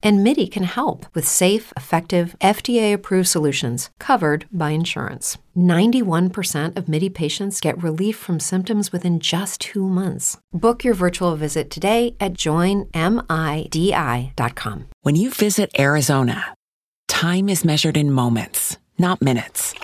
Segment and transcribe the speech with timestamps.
[0.00, 5.38] And MIDI can help with safe, effective, FDA approved solutions covered by insurance.
[5.56, 10.38] 91% of MIDI patients get relief from symptoms within just two months.
[10.52, 12.94] Book your virtual visit today at joinmidi.com.
[15.02, 16.54] When you visit Arizona,
[17.08, 19.74] time is measured in moments, not minutes.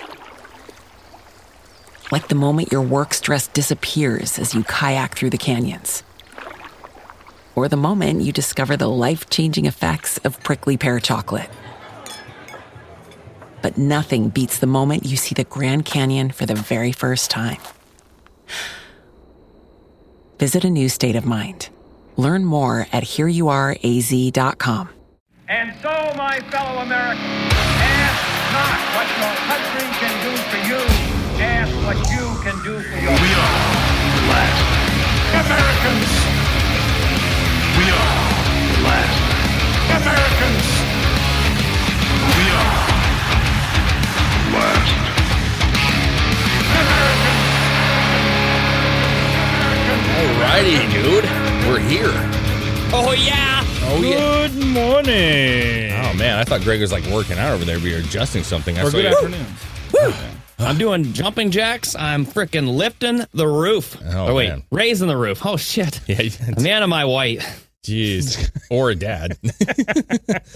[2.13, 6.05] Like the moment your work stress disappears as you kayak through the canyons
[7.55, 11.49] or the moment you discover the life changing effects of prickly pear chocolate.
[13.63, 17.59] But nothing beats the moment you see the Grand Canyon for the very first time.
[20.39, 21.71] Visit a new state of mind.
[22.17, 24.89] Learn more at hereyouareaz.com.
[25.49, 30.81] And so, my fellow Americans, ask not what your country can do for you,
[31.43, 33.75] ask what you can do for your We are
[34.15, 34.75] the last
[35.47, 36.44] Americans.
[37.85, 38.17] We are
[38.73, 39.19] the last
[39.99, 40.65] Americans.
[42.35, 42.81] We are
[44.45, 44.93] the last
[49.55, 51.25] Alrighty, dude.
[51.69, 52.11] We're here.
[52.93, 53.61] Oh yeah.
[53.87, 54.49] Oh, yeah.
[54.49, 55.93] Good morning.
[55.93, 56.39] Oh, man.
[56.39, 57.79] I thought Greg was like working out over there.
[57.79, 58.79] We were adjusting something.
[58.79, 60.25] I Or saw good you- afternoon.
[60.59, 61.95] I'm doing jumping jacks.
[61.97, 63.97] I'm freaking lifting the roof.
[64.15, 64.63] Oh, wait, man.
[64.71, 65.45] raising the roof.
[65.45, 66.01] Oh shit.
[66.09, 66.23] Yeah,
[66.57, 67.45] A man of my white.
[67.85, 68.51] Jeez.
[68.71, 69.39] or a dad.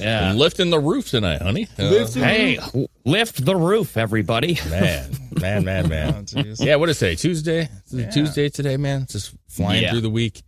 [0.00, 0.32] Yeah.
[0.34, 1.66] Lifting the roof tonight, honey.
[1.78, 2.58] Uh, Hey,
[3.04, 4.58] lift the roof, everybody.
[4.70, 6.14] man, man, man, man.
[6.16, 6.64] Oh, jeez.
[6.64, 7.16] yeah, what is today?
[7.16, 7.68] Tuesday?
[7.86, 9.06] Is it Tuesday today, man.
[9.08, 9.90] Just flying Yeah.
[9.90, 10.42] through the week.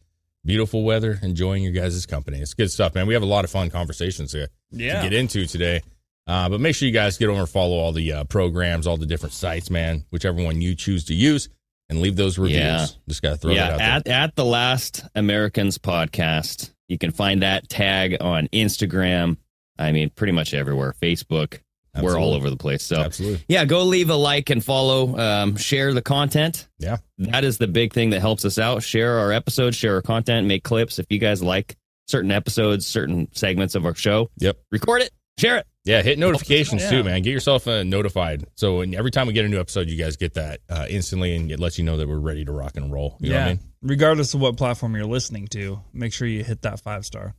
[0.45, 1.19] Beautiful weather.
[1.23, 2.39] Enjoying your guys' company.
[2.39, 3.07] It's good stuff, man.
[3.07, 5.03] We have a lot of fun conversations to, Yeah.
[5.03, 5.83] to get into today.
[6.27, 8.97] Uh, but make sure you guys get over and follow all the uh, programs, all
[8.97, 11.49] the different sites, man, whichever one you choose to use,
[11.91, 12.59] and leave those reviews.
[12.59, 12.87] Yeah.
[13.09, 14.15] Just got to throw yeah, that out there.
[14.15, 16.73] at at the last Americans podcast.
[16.89, 19.37] You can find that tag on Instagram.
[19.79, 20.95] I mean, pretty much everywhere.
[21.03, 21.59] Facebook.
[22.01, 22.85] We're all over the place.
[22.85, 23.45] So Absolutely.
[23.49, 25.19] yeah, go leave a like and follow.
[25.19, 26.69] Um, share the content.
[26.79, 26.99] Yeah.
[27.19, 28.85] That is the big thing that helps us out.
[28.85, 31.01] Share our episodes, share our content, make clips.
[31.01, 34.57] If you guys like certain episodes, certain segments of our show, Yep.
[34.71, 35.67] record it, share it.
[35.85, 36.91] Yeah, hit notifications Yeah.
[36.91, 37.23] too, man.
[37.23, 38.45] Get yourself uh, notified.
[38.57, 41.35] So when, every time we get a new episode, you guys get that uh, instantly,
[41.35, 43.17] and it lets you know that we're ready to rock and roll.
[43.21, 43.41] You know yeah.
[43.45, 43.61] what I mean?
[43.83, 47.35] Regardless of what platform you're listening to, make sure you hit that five star.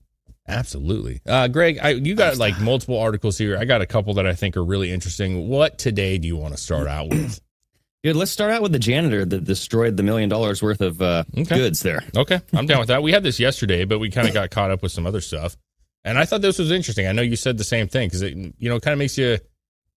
[0.47, 1.21] Absolutely.
[1.25, 3.57] Uh, Greg, I, you got like multiple articles here.
[3.57, 5.47] I got a couple that I think are really interesting.
[5.47, 7.39] What today do you want to start out with?
[8.03, 11.23] Dude, let's start out with the janitor that destroyed the million dollars worth of uh,
[11.37, 11.55] Okay.
[11.55, 12.03] goods there.
[12.17, 13.03] Okay, I'm down with that.
[13.03, 15.55] We had this yesterday, but we kind of got caught up with some other stuff,
[16.03, 17.07] and I thought this was interesting.
[17.07, 19.37] I know you said the same thing because it, you know, kind of makes you,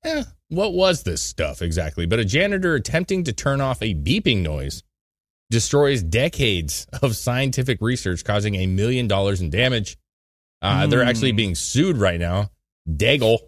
[0.05, 2.07] eh, what was this stuff exactly?
[2.07, 4.83] But a janitor attempting to turn off a beeping noise
[5.51, 9.97] destroys decades of scientific research, causing a million dollars in damage.
[10.63, 11.37] Uh, They're actually Hmm.
[11.37, 12.51] being sued right now.
[12.89, 13.39] Daigle,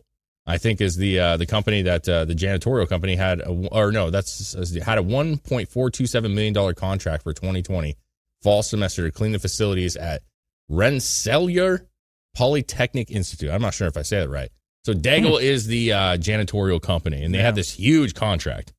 [0.47, 3.91] I think, is the uh, the company that uh, the janitorial company had, a, or
[3.93, 4.53] no, that's
[4.83, 7.97] had a 1.427 million dollar contract for 2020
[8.43, 10.23] fall semester to clean the facilities at
[10.69, 11.87] Rensselaer
[12.37, 13.51] Polytechnic Institute.
[13.51, 14.51] I'm not sure if I say that right.
[14.85, 17.51] So Daigle is the uh, janitorial company, and they had Yeah.
[17.53, 18.73] this huge contract.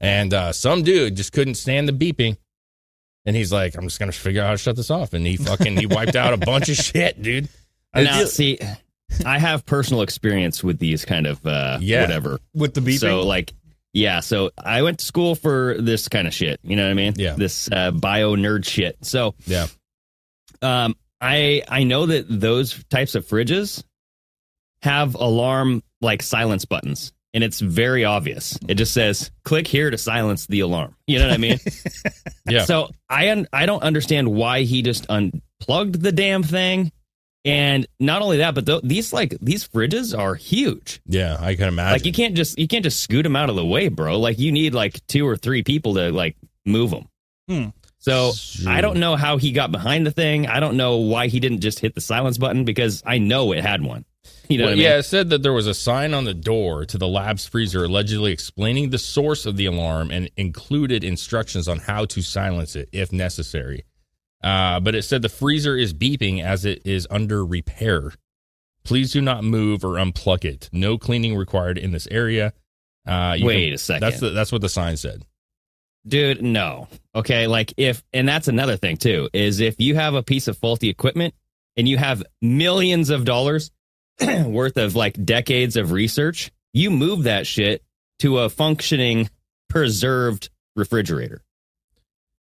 [0.00, 2.36] And uh, some dude just couldn't stand the beeping,
[3.26, 5.36] and he's like, "I'm just gonna figure out how to shut this off." And he
[5.36, 7.48] fucking he wiped out a bunch of shit, dude.
[7.94, 8.58] now, see,
[9.24, 12.02] I have personal experience with these kind of uh, Yeah.
[12.02, 12.38] whatever.
[12.54, 12.98] With the beeping.
[13.00, 13.52] So, like,
[13.94, 16.60] yeah, so I went to school for this kind of shit.
[16.62, 17.14] You know what I mean?
[17.16, 17.34] Yeah.
[17.34, 18.98] This uh, bio nerd shit.
[19.02, 19.66] So, Yeah.
[20.62, 23.82] um, I I know that those types of fridges
[24.82, 28.58] have alarm like silence buttons, and it's very obvious.
[28.68, 30.94] It just says click here to silence the alarm.
[31.06, 31.58] You know what I mean?
[32.48, 32.64] Yeah.
[32.64, 36.92] So I un- I don't understand why he just unplugged the damn thing.
[37.44, 41.00] And not only that, but th- these like these fridges are huge.
[41.06, 41.92] Yeah, I can imagine.
[41.92, 44.20] Like you can't just you can't just scoot them out of the way, bro.
[44.20, 47.08] Like you need like two or three people to like move them.
[47.48, 47.68] Hmm.
[48.06, 48.70] So Sure.
[48.70, 50.46] I don't know how he got behind the thing.
[50.46, 53.64] I don't know why he didn't just hit the silence button because I know it
[53.64, 54.04] had one.
[54.48, 54.84] You know Well, what I mean?
[54.84, 57.82] yeah, it said that there was a sign on the door to the lab's freezer
[57.84, 62.88] allegedly explaining the source of the alarm and included instructions on how to silence it
[62.92, 63.84] if necessary.
[64.44, 68.12] Uh, but it said the freezer is beeping as it is under repair.
[68.84, 70.68] Please do not move or unplug it.
[70.72, 72.52] No cleaning required in this area.
[73.04, 74.00] Uh, Wait can- a second.
[74.02, 75.24] That's the, that's what the sign said.
[76.06, 76.88] Dude, no.
[77.14, 80.56] Okay, like if and that's another thing too, is if you have a piece of
[80.58, 81.34] faulty equipment,
[81.76, 83.70] and you have millions of dollars
[84.20, 87.82] worth of like decades of research, you move that shit
[88.20, 89.28] to a functioning,
[89.68, 91.42] preserved refrigerator.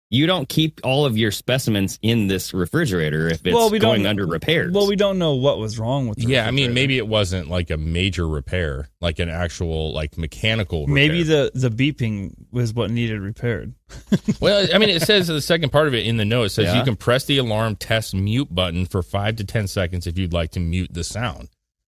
[0.09, 4.05] You don't keep all of your specimens in this refrigerator if it's Well, we going
[4.05, 4.71] under repairs.
[4.73, 6.17] Well, we don't know what was wrong with.
[6.17, 10.17] The Yeah, I mean, maybe it wasn't like a major repair, like an actual like
[10.17, 10.81] mechanical.
[10.87, 10.93] Repair.
[10.95, 13.73] maybe the the beeping was what needed repaired.
[14.39, 16.65] Well, I mean, it says the second part of it in the note it says
[16.67, 16.77] Yeah.
[16.79, 20.31] you can press the alarm test mute button for five to ten seconds if you'd
[20.33, 21.49] like to mute the sound.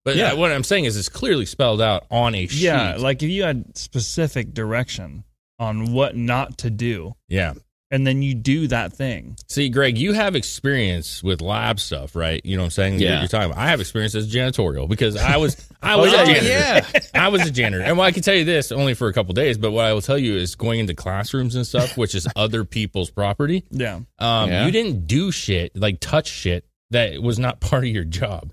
[0.04, 0.32] But Yeah.
[0.32, 2.62] uh, what I'm saying is, it's clearly spelled out on a sheet.
[2.62, 5.24] Yeah, like if you had specific direction
[5.58, 7.54] on what not to do, yeah.
[7.92, 9.36] And then you do that thing.
[9.48, 12.44] See, Greg, you have experience with lab stuff, right?
[12.44, 12.92] You know what I'm saying?
[12.94, 13.18] You're- Yeah.
[13.20, 13.62] You're talking about.
[13.62, 16.22] I have experience as janitorial because I was I was yeah.
[16.22, 16.48] a janitor.
[16.48, 17.00] Yeah.
[17.14, 17.84] I was a janitor.
[17.84, 19.92] And well, I can tell you this only for a couple days, but what I
[19.92, 23.64] will tell you is going into classrooms and stuff, which is other people's property.
[23.70, 24.66] Yeah, Um, Yeah.
[24.66, 28.52] you didn't do shit like touch shit that was not part of your job.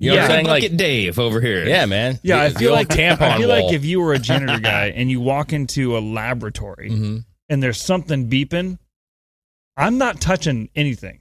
[0.00, 0.46] You know yeah, what I'm saying?
[0.46, 1.64] Bucket Like, Dave over here.
[1.66, 2.18] yeah, man.
[2.22, 2.38] yeah.
[2.40, 3.64] I The- the feel like tampon I feel wall.
[3.66, 7.24] like if you were a janitor guy and you walk into a laboratory Mhm.
[7.48, 8.78] And there's something beeping,
[9.76, 11.20] I'm not touching anything.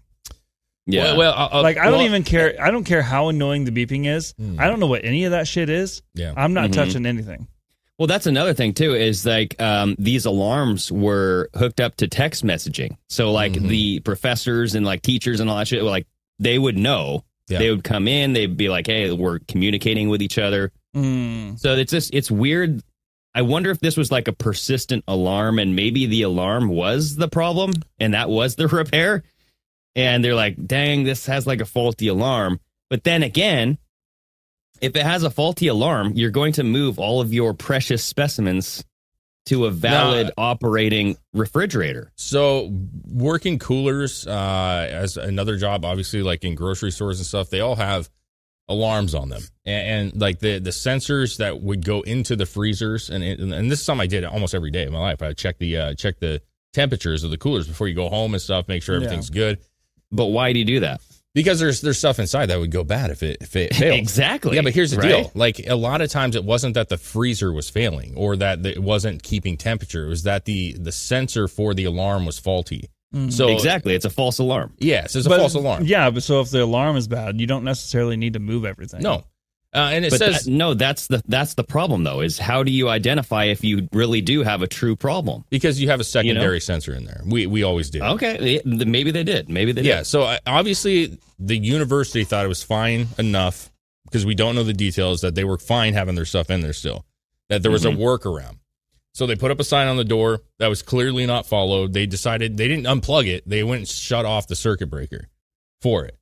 [0.86, 1.04] yeah.
[1.04, 2.56] Well, well, I'll- like I don't well, even care.
[2.62, 4.34] I don't care how annoying the beeping is.
[4.38, 4.60] Hmm.
[4.60, 6.02] I don't know what any of that shit is.
[6.14, 6.34] Yeah.
[6.36, 6.74] I'm not Mhm.
[6.74, 7.48] touching anything.
[7.98, 8.94] Well, that's another thing too.
[8.96, 13.70] Is like um, these alarms were hooked up to text messaging, so like Mhm.
[13.70, 16.06] the professors and like teachers and all that shit, like
[16.40, 17.24] they would know.
[17.50, 17.60] Yeah.
[17.60, 18.34] They would come in.
[18.34, 21.60] They'd be like, "Hey, we're communicating with each other." Mm.
[21.60, 22.82] So it's just it's weird.
[23.36, 27.28] I wonder if this was like a persistent alarm, and maybe the alarm was the
[27.28, 29.24] problem, and that was the repair.
[29.96, 32.60] And they're like, "Dang, this has like a faulty alarm."
[32.90, 33.78] But then again,
[34.82, 38.84] if it has a faulty alarm, you're going to move all of your precious specimens
[39.46, 42.12] to a valid operating refrigerator.
[42.16, 42.72] So
[43.06, 47.76] working coolers uh, as another job, obviously, like in grocery stores and stuff, they all
[47.76, 48.10] have
[48.70, 53.10] alarms on them, and, and like the the sensors that would go into the freezers,
[53.10, 55.22] and and, and this is something I did almost every day of my life.
[55.22, 56.42] I check the uh, check the
[56.74, 59.06] temperatures of the coolers before you go home and stuff, make sure Yeah.
[59.06, 59.60] everything's good.
[60.12, 61.02] But why do you do that?
[61.36, 63.98] Because there's there's stuff inside that would go bad if it if it failed.
[64.00, 64.56] Exactly.
[64.56, 65.08] Yeah, but here's the right?
[65.24, 65.32] deal.
[65.34, 68.82] Like a lot of times, it wasn't that the freezer was failing or that it
[68.84, 70.06] wasn't keeping temperature.
[70.06, 72.90] It was that the the sensor for the alarm was faulty.
[73.30, 73.94] So Exactly.
[73.96, 74.74] It's a false alarm.
[74.80, 75.86] Yes, it's a But- false alarm.
[75.86, 79.02] Yeah, but so if the alarm is bad, you don't necessarily need to move everything.
[79.04, 79.24] No,
[79.76, 82.22] uh, and it But says that- no, that's the that's the problem though.
[82.22, 85.46] Is how do you identify if you really do have a true problem?
[85.50, 87.22] because you have a secondary sensor in there.
[87.26, 88.02] We we always do.
[88.02, 89.48] Okay, maybe they did.
[89.50, 89.88] Maybe they did.
[89.88, 90.04] Yeah.
[90.04, 93.70] So uh, obviously, the university thought it was fine enough
[94.06, 96.74] because we don't know the details that they were fine having their stuff in there
[96.74, 97.06] still.
[97.50, 97.94] That there was Mhm.
[97.94, 98.58] a workaround.
[99.14, 101.94] So they put up a sign on the door that was clearly not followed.
[101.94, 103.48] They decided they didn't unplug it.
[103.48, 105.30] They went and shut off the circuit breaker
[105.82, 106.18] for it.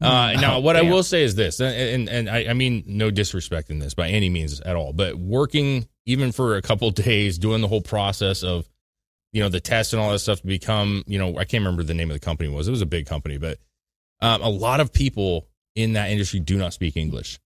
[0.00, 2.82] Uh, now, Oh, what I will say is this, and, and, and I, I mean
[2.86, 6.90] no disrespect in this by any means at all, but working even for a couple
[6.92, 8.66] days, doing the whole process of,
[9.32, 11.82] you know, the test and all that stuff to become, you know, I can't remember
[11.82, 12.66] the name of the company was.
[12.66, 13.58] It was a big company, but
[14.22, 15.46] um, a lot of people
[15.76, 17.38] in that industry do not speak English,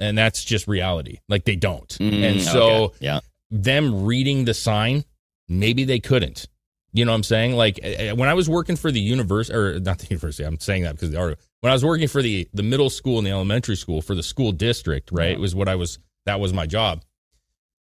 [0.00, 1.18] and that's just reality.
[1.28, 2.96] Like they don't, Mm, and so okay.
[3.00, 3.20] yeah,
[3.50, 5.04] them reading the sign,
[5.48, 6.46] maybe they couldn't.
[6.92, 7.52] You know what I'm saying?
[7.54, 10.92] Like when I was working for the university, or not the university, I'm saying that
[10.92, 11.36] because the.
[11.60, 14.22] When I was working for the the middle school and the elementary school for the
[14.22, 15.98] school district, right, It was what I was.
[16.26, 17.02] That was my job.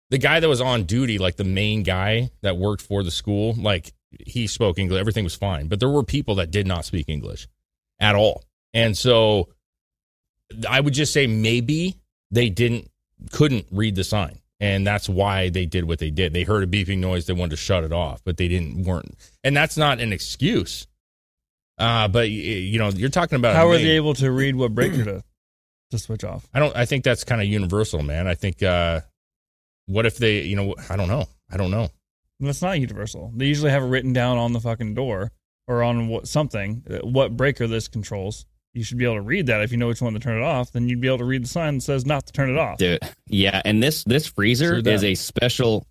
[0.10, 3.54] The guy that was on duty, like the main guy that worked for the school,
[3.58, 3.94] like
[4.26, 5.00] he spoke English.
[5.00, 7.48] Everything was fine, but there were people that did not speak English
[8.00, 9.50] at all, and so
[10.70, 11.98] I would just say maybe
[12.32, 12.90] they didn't
[13.32, 16.32] couldn't read the sign and that's why they did what they did.
[16.32, 17.26] They heard a beeping noise.
[17.26, 19.14] They wanted to shut it off but they didn't weren't.
[19.44, 20.88] And that's not an excuse.
[21.78, 25.04] Uh but you know you're talking about How are they able to read what breaker
[25.04, 25.24] to
[25.92, 26.48] to switch off?
[26.54, 28.26] i don't i think that's kind of universal man.
[28.28, 29.02] I think uh
[29.88, 31.26] what if they you know i don't know.
[31.52, 31.90] I don't know.
[32.40, 33.32] That's not universal.
[33.36, 35.32] They usually have it written down on the fucking door
[35.68, 38.46] or on what something uh, what breaker this controls.
[38.74, 40.44] You should be able to read that if you know which one to turn it
[40.44, 40.72] off.
[40.72, 42.78] Then you'd be able to read the sign that says not to turn it off.
[42.80, 43.00] dude.
[43.28, 44.94] Yeah, and this this freezer True that.
[44.94, 45.86] is a special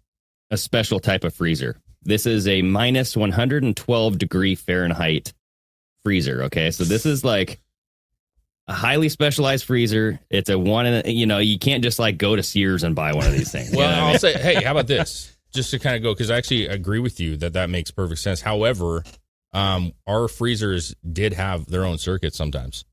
[0.51, 1.77] a special type of freezer.
[2.03, 5.33] This is a minus 112 degree Fahrenheit
[6.05, 6.43] freezer.
[6.45, 7.61] Okay, so this is like
[8.67, 10.19] a highly specialized freezer.
[10.31, 12.95] It's a one, in a- you know, you can't just like go to Sears and
[12.97, 13.71] buy one of these things.
[13.73, 14.19] you well know what I i'll mean?
[14.19, 17.21] say hey how about this just to kind of go because i actually agree with
[17.21, 19.05] you that that makes perfect sense however
[19.53, 22.85] um our freezers did have their own circuits sometimes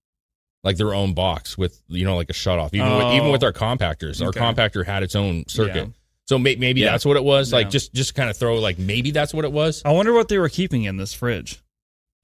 [0.63, 3.15] like their own box with you know like a shut off even with, Oh.
[3.15, 5.93] even with our compactors our compactor had its own circuit Yeah.
[6.27, 6.91] so may, maybe Yeah.
[6.91, 9.51] that's what it was like just just kind of throw like maybe that's what it
[9.53, 11.61] was I wonder what they were keeping in this fridge.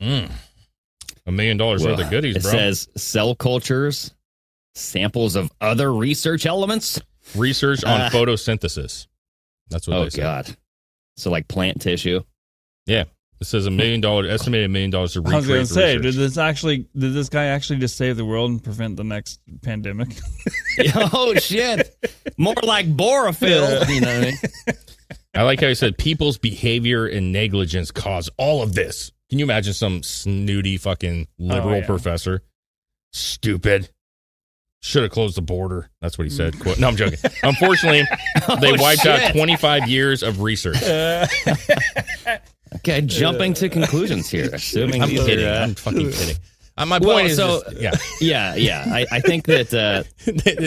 [0.01, 0.29] Mm.
[1.27, 2.51] A million dollars worth of goodies, It bro.
[2.51, 4.13] says cell cultures,
[4.75, 6.99] samples of other research elements.
[7.35, 9.07] Research on Uh, photosynthesis.
[9.69, 10.21] That's what Oh they say.
[10.21, 10.55] God!
[11.17, 12.21] So like plant tissue.
[12.85, 13.05] Yeah.
[13.41, 15.35] It says a million dollar estimated million dollars to recreate.
[15.35, 16.87] I was going to say, the did this actually?
[16.97, 20.09] Did this guy actually just save the world and prevent the next pandemic?
[20.95, 21.95] oh shit!
[22.37, 23.89] More like Borophil.
[23.89, 24.37] You know what I mean?
[25.35, 29.11] I like how he said people's behavior and negligence cause all of this.
[29.29, 31.85] Can you imagine some snooty fucking oh, liberal Oh, yeah.
[31.85, 32.41] professor?
[33.11, 33.89] Stupid.
[34.81, 35.89] Should have closed the border.
[35.99, 36.59] That's what he said.
[36.59, 37.17] Quote- No, I'm joking.
[37.43, 38.03] Unfortunately,
[38.61, 40.77] they Oh, wiped out 25 years of research.
[42.75, 44.49] Okay, jumping to conclusions here.
[44.53, 45.45] Assuming I'm these kidding.
[45.45, 46.35] uh, I'm fucking kidding.
[46.77, 47.91] Uh, my Well, point is, so- just- yeah,
[48.21, 48.85] yeah, yeah.
[48.93, 50.03] I, I think that uh,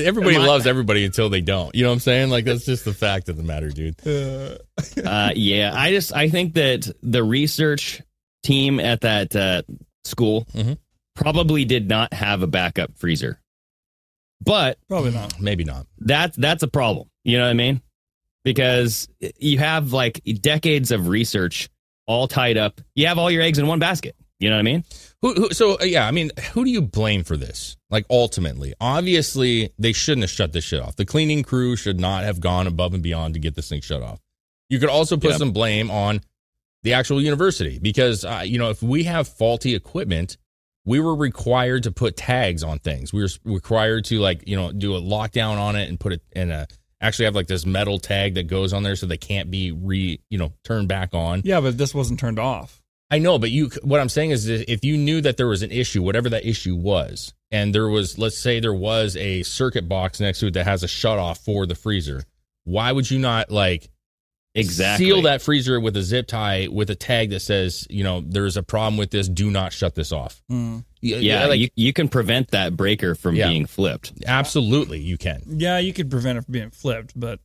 [0.06, 1.74] everybody My- loves everybody until they don't.
[1.74, 2.30] You know what I'm saying?
[2.30, 3.96] Like that's just the fact of the matter, dude.
[4.06, 8.02] uh, yeah, I just I think that the research
[8.42, 9.62] team at that uh,
[10.04, 10.78] school Mhm.
[11.14, 13.40] probably did not have a backup freezer,
[14.40, 15.40] but Probably not.
[15.40, 15.86] Maybe not.
[15.98, 17.10] that's that's a problem.
[17.24, 17.82] You know what I mean?
[18.44, 21.68] Because you have like decades of research
[22.08, 22.80] all tied up.
[22.96, 24.16] You have all your eggs in one basket.
[24.40, 24.84] You know what I mean?
[25.22, 27.76] Who, who, so uh, yeah, I mean, who do you blame for this?
[27.90, 30.96] Like ultimately, obviously, they shouldn't have shut this shit off.
[30.96, 34.02] The cleaning crew should not have gone above and beyond to get this thing shut
[34.02, 34.20] off.
[34.68, 35.38] You could also put Yep.
[35.38, 36.20] some blame on
[36.84, 40.36] the actual university because uh, you know if we have faulty equipment,
[40.84, 43.12] we were required to put tags on things.
[43.12, 46.22] We were required to like you know do a lockdown on it and put it
[46.32, 46.68] in a
[47.00, 50.20] actually have like this metal tag that goes on there so they can't be re
[50.30, 51.42] you know turned back on.
[51.44, 52.82] Yeah, but this wasn't turned off.
[53.10, 53.70] I know, but you.
[53.82, 56.76] What I'm saying is, if you knew that there was an issue, whatever that issue
[56.76, 60.64] was, and there was, let's say, there was a circuit box next to it that
[60.64, 62.24] has a shut off for the freezer,
[62.64, 63.88] why would you not like
[64.58, 65.06] Exactly.
[65.06, 68.56] seal that freezer with a zip tie with a tag that says, you know, there's
[68.56, 69.28] a problem with this.
[69.28, 70.42] Do not shut this off.
[70.50, 70.84] Mm.
[71.02, 73.48] Y- Yeah, like you, you can prevent that breaker from Yeah.
[73.48, 74.12] being flipped.
[74.26, 75.42] absolutely, you can.
[75.46, 77.40] Yeah, you could prevent it from being flipped, but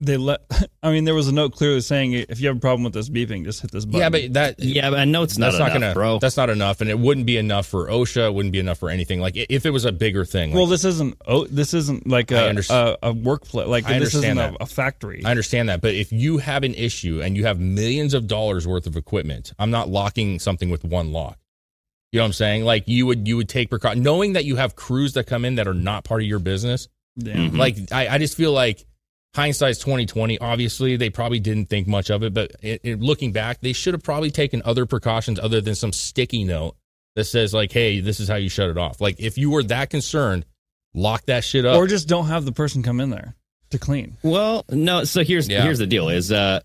[0.00, 0.40] they let.
[0.82, 3.08] I mean, there was a note clearly saying if you have a problem with this
[3.08, 4.00] beeping, just hit this button.
[4.00, 6.18] Yeah, but that Yeah, but I know it's not that's not enough, gonna, bro.
[6.18, 8.28] That's not enough, and it wouldn't be enough for OSHA.
[8.28, 9.20] It wouldn't be enough for anything.
[9.20, 10.50] Like if it was a bigger thing.
[10.50, 11.16] Like, well, this isn't.
[11.26, 12.96] Oh, this isn't like I a understand.
[13.02, 13.68] a, a workplace.
[13.68, 15.22] Like I this isn't a, a factory.
[15.24, 18.66] I understand that, but if you have an issue and you have millions of dollars
[18.66, 21.38] worth of equipment, I'm not locking something with one lock.
[22.12, 22.64] You know what I'm saying?
[22.64, 25.56] Like you would you would take precaution, knowing that you have crews that come in
[25.56, 26.88] that are not part of your business.
[27.16, 27.34] yeah.
[27.34, 27.58] Mhm.
[27.58, 28.84] Like I, I just feel like
[29.34, 30.38] hindsight's 2020.
[30.38, 33.94] Obviously, they probably didn't think much of it, but it, it- looking back, they should
[33.94, 36.76] have probably taken other precautions other than some sticky note
[37.16, 39.62] that says like, "Hey, this is how you shut it off." Like if you were
[39.64, 40.44] that concerned,
[40.94, 41.76] lock that shit up.
[41.76, 43.34] Or just don't have the person come in there
[43.70, 44.16] to clean.
[44.22, 45.04] Well, no.
[45.04, 45.62] So here's Yeah.
[45.62, 46.60] here's the deal: is uh,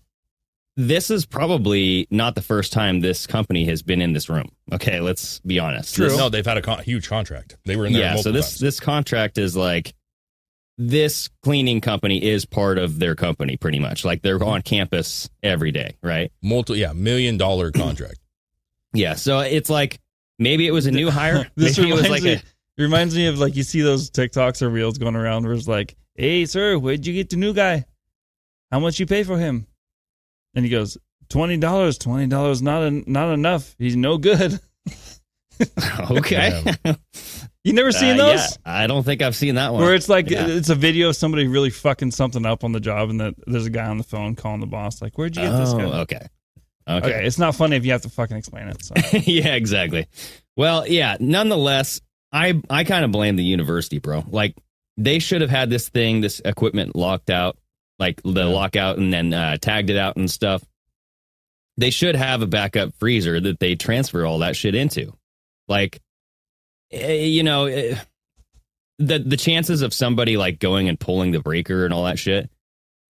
[0.76, 4.50] this is probably not the first time this company has been in this room.
[4.72, 5.96] Okay, let's be honest.
[5.96, 7.56] This- no, they've had a con- huge contract.
[7.64, 8.02] They were in there.
[8.02, 8.16] yeah.
[8.16, 8.60] So this times.
[8.60, 9.94] this contract is like
[10.82, 14.02] this cleaning company is part of their company, pretty much.
[14.02, 16.32] Like they're on campus every day, right?
[16.42, 18.18] multi yeah million dollar contract.
[18.94, 19.14] Yeah.
[19.14, 20.00] So it's like
[20.38, 21.46] maybe it was a new hire.
[21.54, 22.42] This maybe it was reminds like me.
[22.78, 25.68] a reminds me of like you see those TikToks or reels going around where it's
[25.68, 27.84] like, "Hey, sir, where'd you get the new guy?
[28.72, 29.66] How much you pay for him?"
[30.54, 30.96] And he goes,
[31.28, 31.98] 20 dollars.
[31.98, 33.74] Twenty dollars not en- not enough.
[33.78, 34.58] He's no good."
[36.10, 36.64] okay.
[37.64, 38.40] You never seen Uh, those?
[38.40, 39.82] yeah, I don't think I've seen that one.
[39.82, 40.46] Where it's like Yeah.
[40.46, 43.66] it's a video of somebody really fucking something up on the job, and that there's
[43.66, 45.84] a guy on the phone calling the boss, like, "Where'd you get this oh, guy?"
[46.00, 46.26] okay.
[46.88, 47.08] Okay.
[47.08, 47.26] Okay.
[47.26, 48.82] it's not funny if you have to fucking explain it.
[48.82, 48.94] So.
[49.24, 50.06] yeah, exactly.
[50.56, 51.16] Well, yeah.
[51.20, 52.00] Nonetheless,
[52.32, 54.24] I I kind of blame the university, bro.
[54.28, 54.56] Like
[54.96, 57.58] they should have had this thing, this equipment locked out,
[57.98, 60.64] like the lockout, and then uh, tagged it out and stuff.
[61.76, 65.12] They should have a backup freezer that they transfer all that shit into.
[65.68, 66.00] Like,
[66.90, 67.96] you know, eh,
[68.98, 72.50] the the chances of somebody like going and pulling the breaker and all that shit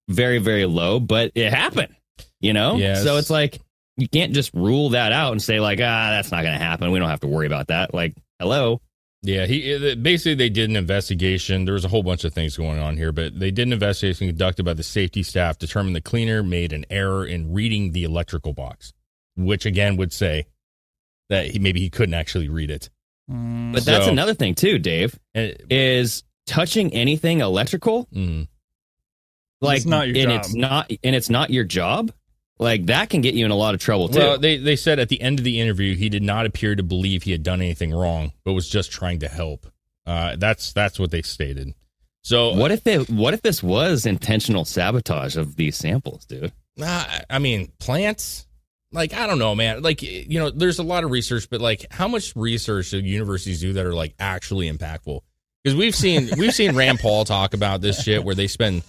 [0.09, 1.95] very very low, but it happened.
[2.41, 3.05] You know, Yes.
[3.05, 3.61] so it's like
[3.97, 6.91] you can't just rule that out and say like ah that's not going to happen.
[6.91, 7.93] We don't have to worry about that.
[7.95, 8.81] Like hello,
[9.23, 11.65] Yeah, he uh, basically they did an investigation.
[11.65, 14.29] There was a whole bunch of things going on here, but they did an investigation
[14.29, 18.53] conducted by the safety staff, determined the cleaner made an error in reading the electrical
[18.55, 18.93] box,
[19.37, 20.47] which again would say
[21.29, 22.91] that he, maybe he couldn't actually read it.
[23.31, 25.19] Mm, but that's So- another thing too, Dave.
[25.35, 28.49] And, Is touching anything electrical mm,
[29.61, 30.41] like It's not your and job.
[30.41, 32.13] it's not and it's not your job.
[32.59, 34.19] Like that can get you in a lot of trouble too.
[34.19, 36.83] well, they they said at the end of the interview he did not appear to
[36.83, 39.67] believe he had done anything wrong, but was just trying to help.
[40.07, 41.73] Uh, that's that's what they stated.
[42.23, 43.09] So what if it?
[43.09, 46.53] What if this was intentional sabotage of these samples, dude?
[46.83, 48.47] Uh, I mean, plants.
[48.93, 49.83] Like I don't know, man.
[49.83, 53.61] Like you know, there's a lot of research, but like how much research do universities
[53.61, 55.21] do that are like actually impactful?
[55.63, 58.83] Because we've seen we've seen Rand Paul talk about this shit where they spend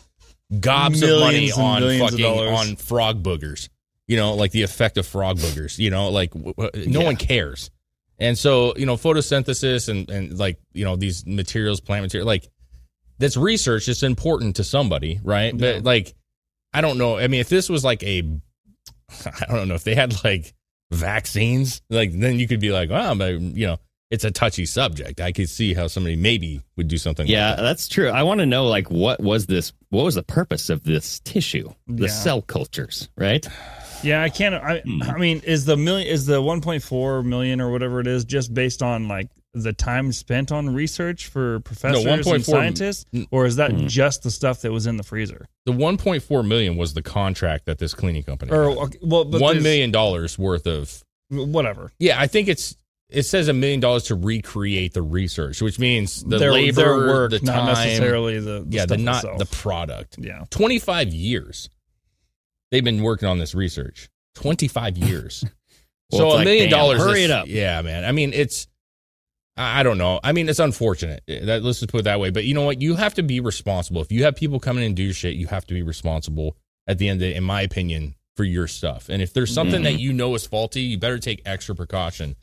[0.60, 3.70] gobs of money on fucking on frog boogers.
[4.08, 5.78] You know, like the effect of frog boogers.
[5.80, 7.06] You know, like w- w- no Yeah.
[7.06, 7.72] one cares.
[8.20, 12.48] And so you know, photosynthesis and and like you know these materials, plant material, like
[13.20, 13.88] that's research.
[13.88, 15.56] It's important to somebody, right?
[15.58, 16.14] But like,
[16.74, 17.18] I don't know.
[17.18, 18.24] I mean, if this was like a,
[19.50, 20.54] I don't know if they had like
[20.92, 23.78] vaccines, like then you could be like, wow, but you know,
[24.10, 25.22] it's a touchy subject.
[25.22, 27.28] I could see how somebody maybe would do something.
[27.28, 27.62] Yeah, like that.
[27.64, 28.10] that's true.
[28.10, 29.72] I want to know like what was this?
[29.90, 31.70] What was the purpose of this tissue?
[31.88, 32.10] The Yeah.
[32.12, 33.46] cell cultures, right?
[34.04, 34.56] Yeah, I can't.
[34.56, 35.04] I, Hmm.
[35.04, 38.82] I mean, is the million is the 1.4 million or whatever it is just based
[38.84, 43.72] on like the time spent on research for professors and 1.4 scientists, or is that
[43.72, 43.88] Hmm.
[43.88, 45.48] just the stuff that was in the freezer?
[45.66, 48.52] the 1.4 million was the contract that this cleaning company.
[48.52, 48.78] Or had.
[48.78, 51.04] okay, well, but million dollars worth of.
[51.30, 51.92] whatever.
[52.00, 52.76] Yeah, I think it's.
[53.10, 56.96] It says a million dollars to recreate the research, which means the their, labor, their
[56.96, 59.38] work, the not time, necessarily the, the yeah, the not itself.
[59.38, 60.16] the product.
[60.18, 60.46] yeah.
[60.50, 61.70] 25 years
[62.72, 65.44] they've been working on this research 25 years
[66.14, 67.48] Well, so a like, million damn, dollars hurry is- it up.
[67.50, 68.68] yeah man i mean it's
[69.58, 72.46] i don't know i mean it's unfortunate that let's just put it that way but
[72.46, 74.96] you know what you have to be responsible if you have people coming in and
[74.96, 76.56] do your shit you have to be responsible
[76.88, 79.76] at the end of the in my opinion for your stuff and if there's something
[79.82, 79.96] Mm-hmm.
[79.96, 82.36] that you know is faulty you better take extra precaution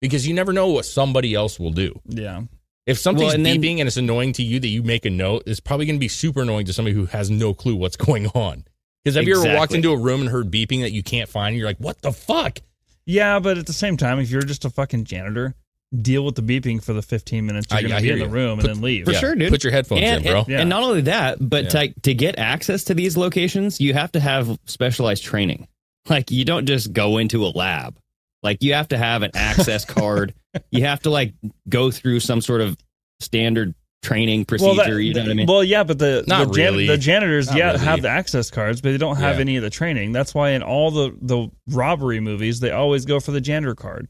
[0.00, 2.42] because you never know what somebody else will do Yeah.
[2.86, 5.10] if something's Well, and then- beeping and it's annoying to you that you make a
[5.10, 7.96] note, it's probably going to be super annoying to somebody who has no clue what's
[8.08, 8.64] going on.
[9.04, 11.48] Because have you ever walked into a room and heard beeping that you can't find?
[11.52, 12.58] And you're like, what the fuck?
[13.06, 15.54] Yeah, but at the same time, if you're just a fucking janitor,
[16.02, 18.18] deal with the beeping for the 15 minutes you're I- going to be hear in
[18.20, 18.30] the you.
[18.30, 19.06] room Put- and then leave.
[19.06, 19.50] For Yeah, sure, dude.
[19.50, 20.40] put your headphones and, in, bro.
[20.40, 20.60] And, Yeah.
[20.60, 21.86] and not only that, but Yeah.
[21.88, 25.66] to, to get access to these locations, you have to have specialized training.
[26.08, 27.98] Like you don't just go into a lab.
[28.42, 30.32] Like you have to have an access card.
[30.70, 31.34] You have to like
[31.68, 32.76] go through some sort of
[33.18, 34.76] standard training procedure.
[34.76, 35.46] Well, that- you know what I mean?
[35.46, 36.86] Well, yeah, but the Not the, jan- really.
[36.86, 37.84] the janitors, Not yeah, really.
[37.84, 39.40] have the access cards, but they don't have Yeah.
[39.42, 40.12] any of the training.
[40.12, 44.08] That's why in all the the robbery movies, they always go for the janitor card.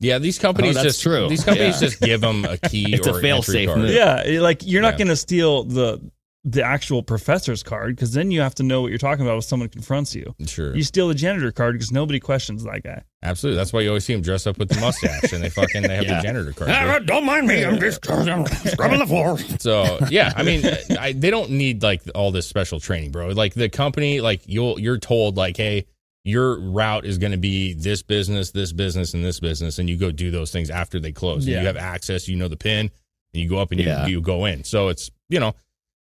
[0.00, 1.28] Yeah, these companies Oh, that's just true.
[1.28, 1.88] these companies Yeah.
[1.88, 3.80] just give them a key It's a or an fail-safe card.
[3.80, 3.90] move.
[3.90, 4.98] Yeah, like you're not Yeah.
[4.98, 6.00] going to steal the
[6.42, 9.44] the actual professor's card because then you have to know what you're talking about if
[9.44, 10.34] someone confronts you.
[10.46, 13.02] Sure, You steal the janitor card because nobody questions that guy.
[13.22, 13.58] absolutely.
[13.58, 15.94] That's why you always see them dress up with the mustache and they fucking they
[15.96, 16.16] have Yeah.
[16.16, 16.70] the janitor card.
[16.70, 16.98] bro.
[17.00, 17.62] don't mind me.
[17.62, 19.38] I'm just scrubbing the floor.
[19.58, 20.64] So yeah, I mean,
[20.98, 23.28] I, they don't need like all this special training, bro.
[23.28, 25.84] Like the company, like you'll you're told like, hey,
[26.24, 29.96] your route is going to be this business, this business, and this business, and you
[29.96, 31.46] go do those things after they close.
[31.46, 31.60] Yeah.
[31.60, 32.90] You have access, you know the pin,
[33.32, 34.06] and you go up and you, Yeah.
[34.06, 34.64] you go in.
[34.64, 35.54] So it's you know,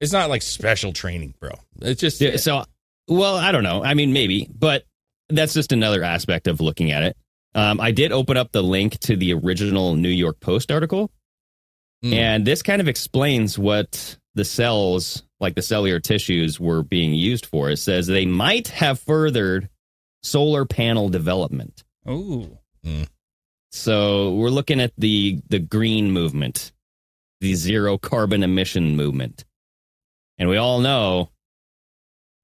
[0.02, 1.52] it's not like special training, bro.
[1.82, 2.66] It's just Yeah, so,
[3.08, 3.84] well, I don't know.
[3.84, 4.84] I mean, maybe, but
[5.30, 7.18] that's just another aspect of looking at it.
[7.56, 11.10] Um, I did open up the link to the original New York Post article,
[12.04, 12.14] Mm.
[12.14, 17.46] and this kind of explains what the cells, like the cellular tissues, were being used
[17.46, 17.70] for.
[17.70, 19.70] It says they might have furthered
[20.24, 21.84] solar panel development.
[22.06, 22.58] Oh,
[23.72, 26.72] So we're looking at the the green movement,
[27.42, 29.46] the zero carbon emission movement,
[30.38, 31.30] and we all know.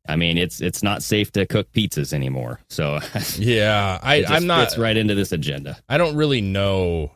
[0.07, 2.61] I mean, it's it's not safe to cook pizzas anymore.
[2.69, 2.99] So
[3.37, 4.69] yeah, I it just I'm not.
[4.69, 5.77] fits right into this agenda.
[5.87, 7.11] I don't really know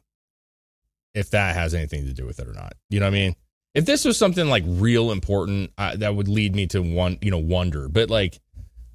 [1.16, 2.74] if that has anything to do with it or not.
[2.90, 3.36] You know what I mean?
[3.74, 7.32] If this was something like real important, uh, that would lead me to one, you
[7.32, 7.90] know, wonder.
[7.90, 8.40] But like,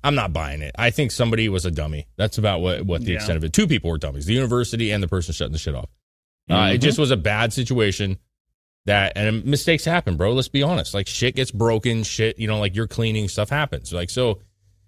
[0.05, 0.75] I'm not buying it.
[0.79, 2.07] I think somebody was a dummy.
[2.17, 3.17] That's about what what the Yeah.
[3.17, 3.53] extent of it.
[3.53, 5.91] Two people were dummies: the university and the person shutting the shit off.
[6.51, 6.83] Uh, it Mhm.
[6.83, 8.19] just was a bad situation.
[8.87, 10.33] That and mistakes happen, bro.
[10.33, 10.95] Let's be honest.
[10.95, 12.39] Like shit gets broken, shit.
[12.39, 13.93] You know, like you're cleaning, stuff happens.
[13.93, 14.41] Like so,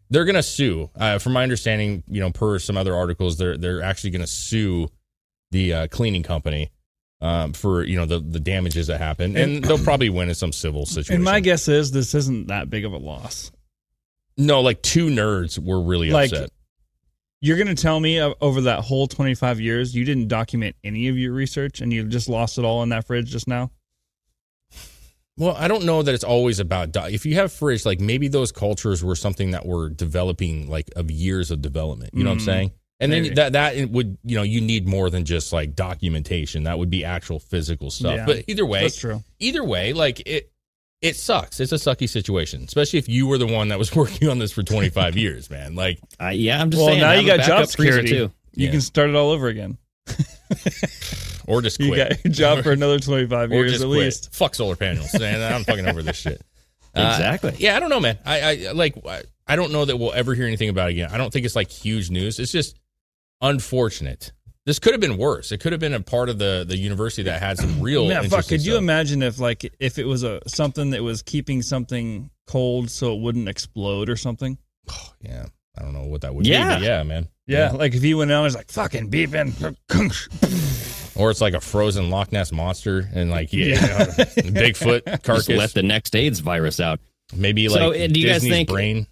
[0.08, 0.88] they're gonna sue.
[0.96, 4.88] Uh, from my understanding, you know, per some other articles, they're they're actually gonna sue
[5.50, 6.70] the uh, cleaning company
[7.20, 10.52] um, for you know the the damages that happen, and they'll probably win in some
[10.52, 11.16] civil situation.
[11.16, 13.50] and my guess is this isn't that big of a loss.
[14.40, 16.50] No, like two nerds were really Like- upset.
[17.42, 21.08] You're going to tell me uh, over that whole 25 years you didn't document any
[21.08, 23.70] of your research and you just lost it all in that fridge just now?
[25.38, 28.28] Well, I don't know that it's always about do- if you have fridge, like maybe
[28.28, 32.10] those cultures were something that were developing like of years of development.
[32.12, 32.70] You know what I'm Mm, saying?
[33.02, 33.28] And maybe.
[33.30, 36.64] then that that would you know you need more than just like documentation.
[36.64, 38.16] That would be actual physical stuff.
[38.16, 38.26] Yeah.
[38.26, 39.24] But either way, That's true.
[39.38, 40.52] either way, like it
[41.02, 41.60] it sucks.
[41.60, 44.52] It's a sucky situation, especially if you were the one that was working on this
[44.52, 45.74] for 25 years, man.
[45.74, 47.00] Like Uh, yeah, I'm just saying.
[47.00, 47.26] Well, saying.
[47.26, 48.08] now you a got job backup security.
[48.08, 48.30] too.
[48.54, 48.70] You Yeah.
[48.72, 49.78] can start it all over again.
[51.46, 54.00] or just You got your job for another 25 or years just at quit.
[54.00, 54.34] least.
[54.34, 55.52] Fuck solar panels, man.
[55.52, 56.42] I'm fucking over this shit.
[56.94, 57.54] Uh, Exactly.
[57.58, 58.18] yeah, I don't know, man.
[58.26, 58.94] I, I like.
[59.06, 61.10] I- I don't know that we'll ever hear anything about it again.
[61.12, 62.38] I don't think it's like huge news.
[62.38, 62.78] It's just
[63.40, 64.30] unfortunate.
[64.70, 65.50] This could have been worse.
[65.50, 68.04] It could have been a part of the the university that had some real.
[68.06, 68.24] Yeah, fuck.
[68.24, 68.82] interesting Could you stuff.
[68.82, 73.20] imagine if like if it was a something that was keeping something cold so it
[73.20, 74.56] wouldn't explode or something?
[74.88, 76.68] Oh, Yeah, I don't know what that would Yeah.
[76.68, 76.74] be.
[76.76, 77.26] But yeah, man.
[77.48, 79.50] Yeah, like if he went out and was like fucking beeping.
[81.16, 84.04] Or it's like a frozen Loch Ness monster and like yeah, Yeah.
[84.14, 85.48] Bigfoot Just carcass.
[85.48, 87.00] let the next AIDS virus out.
[87.34, 89.06] Maybe like uh, do you guys think- brain.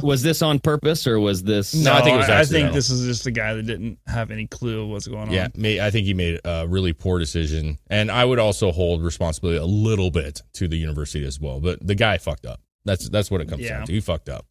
[0.00, 1.74] Was this on purpose or was this?
[1.74, 4.30] No, I think it was I, think this is just a guy that didn't have
[4.30, 5.30] any clue what's going on.
[5.32, 9.02] Yeah, may, I think he made a really poor decision, and I would also hold
[9.02, 11.60] responsibility a little bit to the university as well.
[11.60, 12.60] But the guy fucked up.
[12.84, 13.78] That's that's what it comes Yeah.
[13.78, 13.92] down to.
[13.92, 14.46] He fucked up.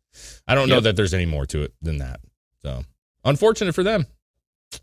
[0.47, 2.19] I don't know that there's any more to it than that.
[2.63, 2.83] So
[3.23, 4.05] unfortunate for them.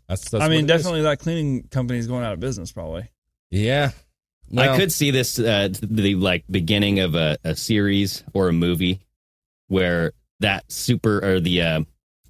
[0.07, 0.81] That's, that's I mean, what it is.
[0.83, 3.09] definitely that cleaning company is going out of business probably.
[3.51, 3.91] Yeah,
[4.55, 8.99] I could see this uh, the like beginning of a, a series or a movie
[9.67, 11.81] where that super or the uh,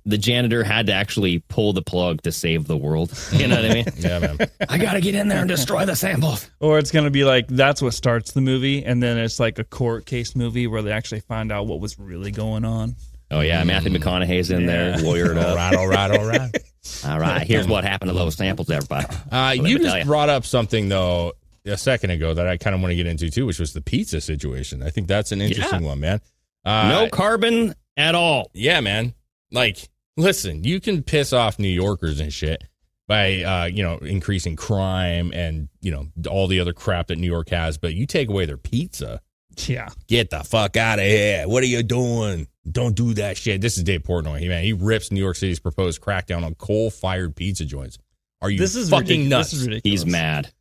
[0.06, 3.12] the janitor had to actually pull the plug to save the world.
[3.34, 3.86] You know what I mean?
[3.98, 4.38] Yeah, man.
[4.68, 6.50] I got to get in there and destroy the samples.
[6.60, 9.60] Or it's going to be like that's what starts the movie, and then it's like
[9.60, 12.96] a court case movie where they actually find out what was really going on.
[13.32, 14.98] Oh yeah, Matthew McConaughey's in there, Yeah.
[14.98, 15.56] lawyered all up.
[15.58, 16.52] right, all right, all right.
[17.06, 19.06] All right, here's what happened to those samples, everybody.
[19.32, 20.04] Uh, Let you just ya.
[20.06, 21.34] brought up something though
[21.66, 23.82] a second ago that I kind of want to get into too, which was the
[23.82, 24.82] pizza situation.
[24.82, 26.22] I think that's an interesting one, man.
[26.66, 28.50] Uh, no carbon at all.
[28.54, 29.14] Yeah, man.
[29.52, 32.64] Like, listen, you can piss off New Yorkers and shit
[33.08, 37.28] by uh, you know, increasing crime and, you know, all the other crap that New
[37.28, 39.22] York has, but you take away their pizza.
[39.68, 41.46] Yeah, Get the fuck out of here.
[41.48, 42.48] What are you doing?
[42.72, 43.60] Don't do that shit.
[43.60, 44.40] This is Dave Portnoy.
[44.40, 47.98] He man, he rips New York City's proposed crackdown on coal-fired pizza joints.
[48.42, 49.52] Are you this is fucking ridic- nuts?
[49.52, 50.02] This is ridiculous.
[50.04, 50.54] He's mad.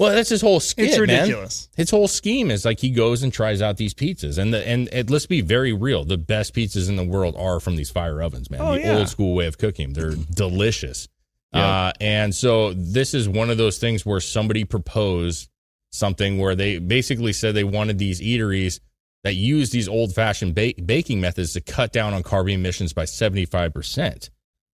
[0.00, 1.02] Well, that's his whole skit, It's man.
[1.02, 1.68] ridiculous.
[1.76, 4.88] His whole scheme is like he goes and tries out these pizzas, and the and,
[4.88, 6.04] and let's be very real.
[6.06, 8.62] The best pizzas in the world are from these fire ovens, man.
[8.62, 8.96] Oh, the yeah.
[8.96, 9.92] old school way of cooking.
[9.92, 11.06] They're delicious.
[11.52, 11.66] Yeah.
[11.88, 15.50] Uh, and so this is one of those things where somebody proposed
[15.92, 18.80] something where they basically said they wanted these eateries
[19.24, 23.04] that use these old fashioned ba- baking methods to cut down on carbon emissions by
[23.04, 24.30] 75%.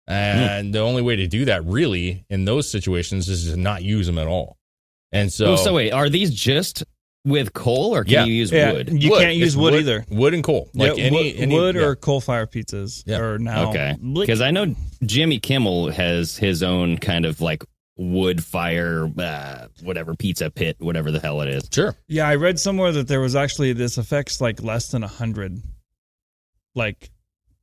[0.07, 4.07] And the only way to do that really in those situations is to not use
[4.07, 4.59] them at all.
[5.15, 6.85] And so, oh, so wait, are these just
[7.25, 8.25] with coal or can Yeah.
[8.27, 9.03] you use Yeah, wood?
[9.03, 10.05] You can't use It's wood, either.
[10.11, 10.69] Wood and coal.
[10.75, 11.83] Like Yeah, any, wood, any wood yeah.
[11.83, 13.19] or coal fire pizzas Yeah.
[13.19, 13.97] are now Okay.
[14.15, 14.75] Because I know
[15.07, 17.65] Jimmy Kimmel has his own kind of like
[17.97, 21.67] wood fire, uh, whatever pizza pit, whatever the hell it is.
[21.73, 21.95] Sure.
[22.09, 25.63] Yeah, I read somewhere that there was actually this affects like less than a hundred,
[26.75, 27.11] like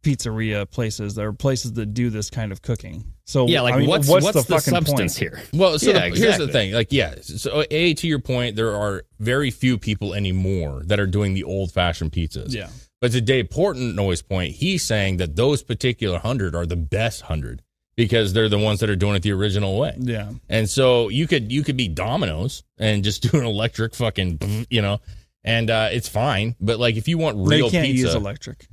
[0.02, 1.16] pizzeria places.
[1.16, 3.06] There are places that do this kind of cooking.
[3.26, 5.34] So Yeah, like I mean, what's what's, what's, the, the, fucking substance point?
[5.34, 5.42] here?
[5.54, 6.74] Well, so Yeah, the, here's the thing.
[6.74, 7.16] Like, yeah.
[7.22, 11.44] So, A, to your point, there are very few people anymore that are doing the
[11.44, 12.54] old fashioned pizzas.
[12.54, 17.22] Yeah, But to Dave Portnoy's point, he's saying that those particular hundred are the best
[17.22, 17.62] hundred
[17.96, 19.96] because they're the ones that are doing it the original way.
[20.00, 20.32] yeah.
[20.50, 24.82] And so you could you could be Domino's and just do an electric fucking you
[24.82, 25.00] know,
[25.44, 26.56] and uh, it's fine.
[26.60, 28.68] But like if you want real they can't pizza, use electric.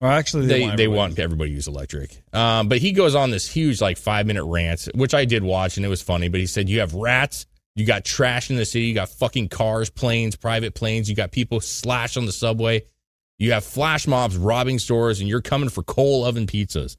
[0.00, 0.98] Or actually, they they want they everybody.
[0.98, 2.22] want everybody to use electric.
[2.32, 5.76] Um, but he goes on this huge like five minute rant, which I did watch
[5.76, 6.28] and it was funny.
[6.28, 9.48] But he said you have rats, you got trash in the city, you got fucking
[9.48, 12.82] cars, planes, private planes, you got people slash on the subway,
[13.38, 16.96] you have flash mobs robbing stores, and you're coming for coal oven pizzas.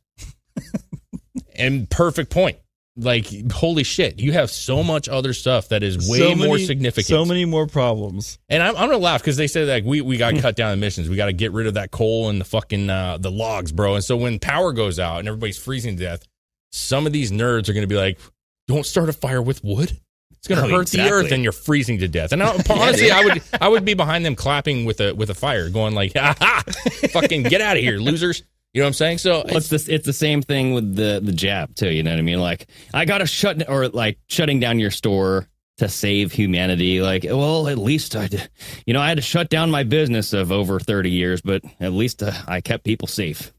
[1.56, 2.58] and perfect point.
[2.98, 7.08] Like holy shit, you have so much other stuff that is way So more significant.
[7.08, 8.38] So many more problems.
[8.50, 10.74] And I'm, I'm gonna laugh because they said like we we got to cut down
[10.74, 11.08] emissions.
[11.08, 13.96] We got to get rid of that coal and the fucking uh, the logs, bro.
[13.96, 16.28] And so when power goes out and everybody's freezing to death,
[16.74, 18.20] some of these nerds are gonna be like,
[18.68, 19.98] "Don't start a fire with wood.
[20.32, 23.24] It's gonna Oh, hurt the earth, and you're freezing to death." And I, honestly, I
[23.24, 26.36] would I would be behind them clapping with a with a fire, going like, "Ha
[26.38, 26.64] ha,
[27.12, 29.18] fucking get out of here, losers." You know what I'm saying?
[29.18, 29.88] So Well, it's this.
[29.90, 31.90] It's the same thing with the the jab too.
[31.92, 32.40] You know what I mean?
[32.40, 37.02] Like I gotta shut or like shutting down your store to save humanity.
[37.02, 38.50] Like, well, at least I, did-
[38.86, 41.92] you know, I had to shut down my business of over thirty years, but at
[41.92, 43.52] least uh, I kept people safe.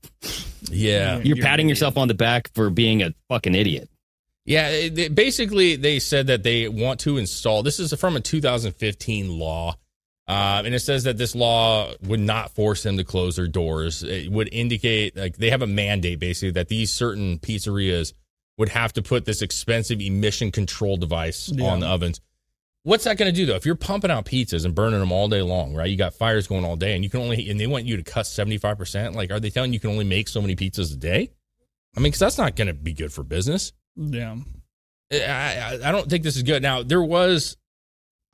[0.70, 3.88] yeah, You're, You're patting yourself on the back for being a fucking idiot.
[4.46, 7.62] Yeah, it- it- basically, they said that they want to install.
[7.62, 9.76] This is from a 2015 law,
[10.28, 14.02] uh, and it says that this law would not force them to close their doors.
[14.02, 18.12] It would indicate like they have a mandate, basically, that these certain pizzerias
[18.58, 21.66] would have to put this expensive emission control device Yeah.
[21.66, 22.20] on the ovens.
[22.84, 23.54] What's that going to do though?
[23.54, 25.88] If you're pumping out pizzas and burning them all day long, right?
[25.88, 28.02] You got fires going all day, and you can only and they want you to
[28.02, 29.14] cut 75 percent.
[29.14, 31.30] Like, are they telling you can only make so many pizzas a day?
[31.96, 33.72] I mean, because that's not going to be good for business.
[33.96, 34.36] Yeah.
[35.12, 36.62] I, I don't think this is good.
[36.62, 37.56] Now there was,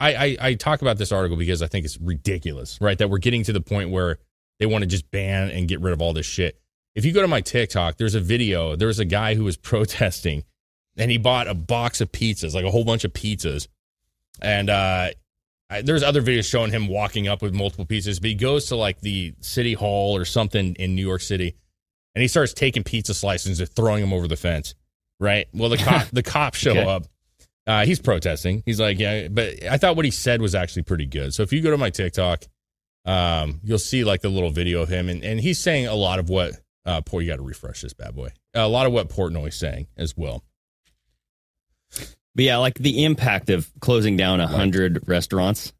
[0.00, 2.96] I, I I talk about this article because I think it's ridiculous, right?
[2.98, 4.18] That we're getting to the point where
[4.60, 6.60] they want to just ban and get rid of all this shit.
[6.94, 8.76] if you go to my TikTok, there's a video.
[8.76, 10.44] There's a guy who was protesting,
[10.96, 13.68] and he bought a box of pizzas, like a whole bunch of pizzas,
[14.40, 15.08] and uh,
[15.70, 18.20] I, there's other videos showing him walking up with multiple pizzas.
[18.20, 21.56] But he goes to like the city hall or something in New York City,
[22.14, 24.74] and he starts taking pizza slices and throwing them over the fence.
[25.20, 25.48] Right.
[25.52, 26.84] Well, the cop the cops show Okay.
[26.84, 27.06] up.
[27.68, 28.62] Uh, he's protesting.
[28.64, 31.34] He's like, yeah, but I thought what he said was actually pretty good.
[31.34, 32.44] So if you go to my TikTok,
[33.04, 36.18] um, you'll see like the little video of him, and, and he's saying a lot
[36.18, 36.54] of what
[36.86, 37.24] uh, Port.
[37.24, 38.30] You got to refresh this bad boy.
[38.54, 40.42] a lot of what Portnoy's saying as well.
[42.34, 45.72] But yeah, like the impact of closing down a hundred restaurants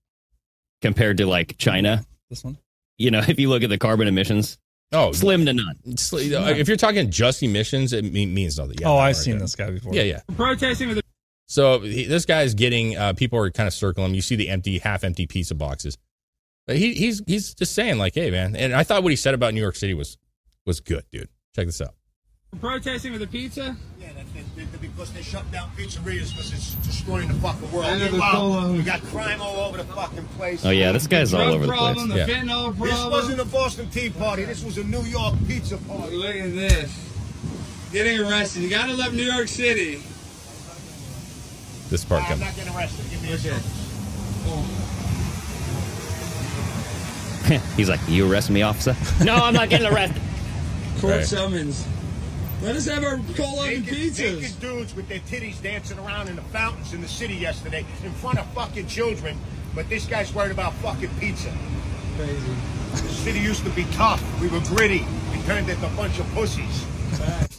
[0.82, 2.04] compared to like China.
[2.30, 2.58] This one.
[2.98, 4.58] You know, if you look at the carbon emissions,
[4.90, 5.76] Oh, slim to none.
[5.84, 8.76] if you're talking just emissions, it means nothing.
[8.80, 9.40] Yeah, oh, I've right seen there.
[9.40, 9.94] this guy before.
[9.94, 10.20] Yeah, yeah.
[10.34, 11.00] Protesting with
[11.48, 14.14] So he, this guy's getting uh, people are kind of circling him.
[14.14, 15.96] You see the empty, half empty pizza boxes.
[16.66, 18.54] But he, he's he's just saying like, hey man.
[18.54, 20.18] And I thought what he said about New York City was
[20.66, 21.28] was good, dude.
[21.56, 21.94] Check this out.
[22.60, 23.74] protesting with a pizza.
[23.98, 27.86] Yeah, that's it, it- because they shut down pizzerias because it's destroying the fucking world.
[27.86, 28.76] I never Meanwhile, told 'em.
[28.76, 30.64] we got crime all over the fucking place.
[30.66, 32.26] Oh yeah, this guy's all Drug over the problem, place.
[32.26, 32.40] the Yeah.
[32.42, 34.44] fentanyl This wasn't a Boston Tea Party.
[34.44, 36.16] This was a New York pizza party.
[36.16, 36.92] Look at this.
[37.92, 38.62] Getting arrested.
[38.64, 40.02] You gotta love New York City.
[41.90, 42.40] This part I'm comes.
[42.40, 43.10] not getting arrested.
[43.10, 43.38] Give me a
[47.44, 47.58] Okay.
[47.76, 50.20] He's like, "You arresting me, officer?" no, I'm not getting arrested.
[51.00, 51.26] Court Right.
[51.26, 51.86] summons.
[52.60, 54.40] Let us have our coal oven Naked, pizzas.
[54.42, 58.10] naked dudes with their titties dancing around in the fountains in the city yesterday in
[58.14, 59.38] front of fucking children.
[59.76, 61.52] But this guy's worried about fucking pizza.
[62.16, 62.34] Crazy.
[62.90, 64.20] The city used to be tough.
[64.40, 65.06] We were gritty.
[65.32, 66.84] We turned into a bunch of pussies.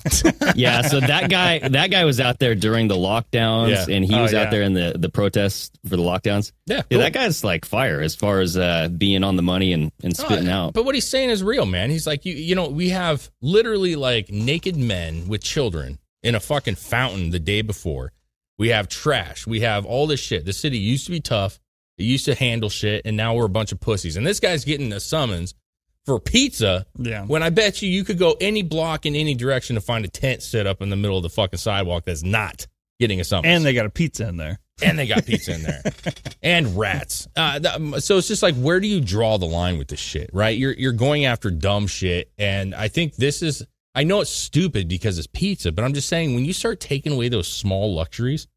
[0.56, 3.95] yeah, so that guy, that guy was out there during the lockdowns, Yeah.
[3.95, 4.43] and he Oh, was yeah.
[4.43, 6.52] out there in the the protests for the lockdowns.
[6.65, 9.91] Yeah, Yeah, that guy's like fire as far as uh, being on the money and,
[10.04, 10.74] and spitting No, out.
[10.74, 11.89] But what he's saying is real, man.
[11.89, 16.39] He's like, you, you know, we have literally like naked men with children in a
[16.39, 18.12] fucking fountain the day before.
[18.58, 19.48] We have trash.
[19.48, 20.45] We have all this shit.
[20.45, 21.60] The city used to be tough.
[21.98, 24.15] It used to handle shit, and now we're a bunch of pussies.
[24.17, 25.54] And this guy's getting a summons
[26.10, 26.86] for pizza.
[26.98, 27.26] Yeah.
[27.26, 30.08] When I bet you, you could go any block in any direction to find a
[30.08, 32.67] tent set up in the middle of the fucking sidewalk that's not
[33.00, 33.48] getting a summons.
[33.56, 34.60] And they got a pizza in there.
[34.82, 35.82] and they got pizza in there
[36.41, 39.89] and rats uh, th- so it's just like where do you draw the line with
[39.89, 43.62] this shit right you're you're going after dumb shit and i think this is
[43.93, 47.12] i know it's stupid because it's pizza but i'm just saying when you start taking
[47.12, 48.48] away those small luxuries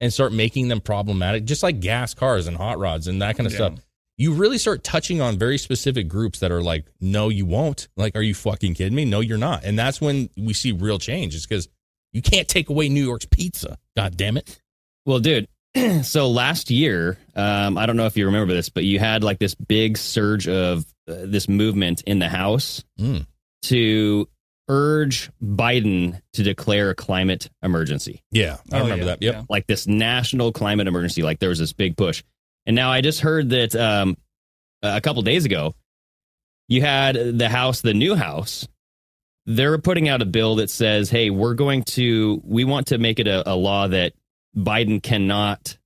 [0.00, 3.46] and start making them problematic just like gas cars and hot rods and that kind
[3.46, 3.56] of Yeah.
[3.68, 3.74] stuff
[4.16, 8.14] you really start touching on very specific groups that are like no you won't like
[8.16, 11.34] are you fucking kidding me no you're not and that's when we see real change
[11.34, 11.68] is because
[12.12, 14.60] you can't take away new york's pizza god damn it
[15.06, 15.48] Well, dude,
[16.02, 19.38] so last year, um, I don't know if you remember this, but you had like
[19.38, 23.26] this big surge of uh, this movement in the House Mm.
[23.64, 24.28] to
[24.68, 29.22] urge Biden to declare a climate emergency, Yeah, I Oh, remember yeah, that.
[29.22, 29.34] Yep.
[29.34, 29.42] yeah.
[29.50, 31.22] like this national climate emergency.
[31.22, 32.22] Like there was this big push.
[32.66, 34.16] And now I just heard that um,
[34.82, 35.74] a couple days ago,
[36.68, 38.66] you had the House, the new House.
[39.46, 43.18] They're putting out a bill that says, "Hey, we're going to we want to make
[43.18, 44.14] it a, a law that
[44.56, 45.76] Biden cannot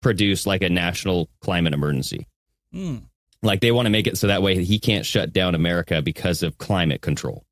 [0.00, 2.26] produce like a national climate emergency.
[2.72, 2.98] Hmm.
[3.42, 6.42] Like they want to make it so that way he can't shut down America because
[6.42, 7.44] of climate control.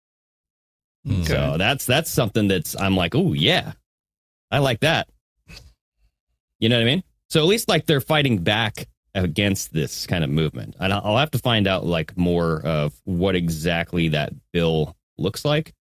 [1.06, 1.26] Mm.
[1.26, 3.72] So that's that's something that's I'm like, oh yeah,
[4.50, 5.08] I like that.
[6.58, 7.02] You know what I mean?
[7.30, 11.30] So at least like they're fighting back against this kind of movement, and I'll have
[11.32, 15.74] to find out like more of what exactly that bill looks like.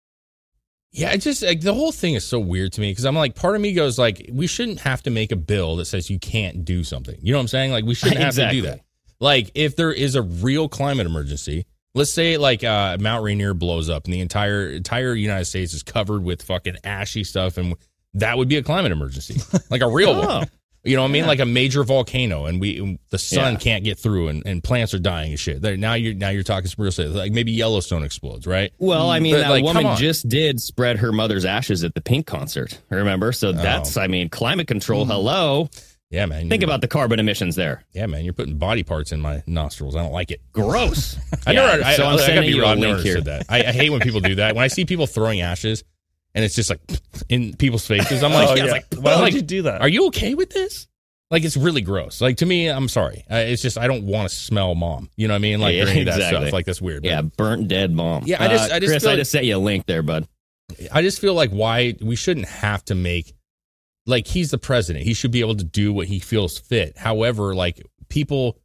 [0.90, 3.34] Yeah, it just like the whole thing is so weird to me because I'm like,
[3.34, 6.18] part of me goes like, we shouldn't have to make a bill that says you
[6.18, 7.16] can't do something.
[7.20, 7.72] You know what I'm saying?
[7.72, 8.62] Like, we shouldn't have Exactly.
[8.62, 8.80] to do that.
[9.20, 13.90] Like, if there is a real climate emergency, let's say like uh, Mount Rainier blows
[13.90, 17.74] up and the entire entire United States is covered with fucking ashy stuff, and
[18.14, 20.38] that would be a climate emergency, like a real Oh.
[20.38, 20.50] one.
[20.88, 21.26] You know what I mean?
[21.26, 23.58] Like a major volcano, and we the sun Yeah.
[23.58, 25.62] can't get through, and, and plants are dying and shit.
[25.62, 27.14] Now you're now you're talking some real stuff.
[27.14, 28.72] Like maybe Yellowstone explodes, right?
[28.78, 32.00] Well, I mean, But, that like, woman just did spread her mother's ashes at the
[32.00, 32.80] Pink concert.
[32.90, 33.32] Remember?
[33.32, 33.52] So oh.
[33.52, 35.04] that's, I mean, climate control.
[35.04, 35.10] Hmm.
[35.10, 35.68] Hello,
[36.10, 36.48] Yeah, man.
[36.48, 37.84] think about the carbon emissions there.
[37.92, 39.94] Yeah, man, you're putting body parts in my nostrils.
[39.94, 40.40] I don't like it.
[40.52, 41.16] Gross.
[41.46, 41.84] I Yeah, never.
[41.84, 43.20] I, so I, I'm I sending be you a link here.
[43.20, 43.44] that.
[43.50, 44.54] I, I hate when people do that.
[44.54, 45.84] When I see people throwing ashes,
[46.38, 46.80] and it's just like
[47.28, 48.22] in people's faces.
[48.22, 48.70] I'm like, Oh, yeah, yeah.
[48.70, 49.80] like, Why would like, you do that?
[49.80, 50.86] Are you okay with this?
[51.32, 52.20] Like, it's really gross.
[52.20, 53.24] Like to me, I'm sorry.
[53.28, 55.10] Uh, it's just I don't want to smell mom.
[55.16, 55.60] You know what I mean?
[55.60, 56.52] Like Yeah, of that stuff.
[56.52, 57.04] Like that's weird.
[57.04, 58.22] Yeah, burnt dead mom.
[58.24, 60.02] Yeah, I just- Uh, I just Chris, I like- just sent you a link there,
[60.04, 60.28] bud.
[60.92, 63.34] I just feel like why we shouldn't have to make
[64.06, 65.04] like he's the president.
[65.04, 66.96] He should be able to do what he feels fit.
[66.96, 68.58] However, like people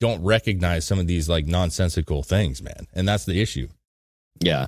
[0.00, 3.68] don't recognize some of these like nonsensical things, man, and that's the issue.
[4.40, 4.66] Yeah.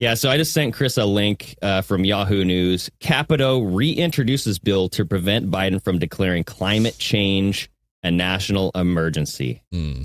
[0.00, 2.90] Yeah, so I just sent Chris a link uh, from Yahoo News.
[3.00, 7.70] Capito reintroduces bill to prevent Biden from declaring climate change
[8.02, 9.62] a national emergency.
[9.72, 10.04] Hmm.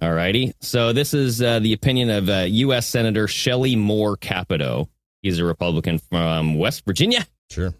[0.00, 0.52] All righty.
[0.60, 2.86] So this is uh, the opinion of uh, U.S.
[2.86, 4.88] Senator Shelley Moore Capito.
[5.22, 7.26] He's a Republican from West Virginia.
[7.50, 7.72] Sure.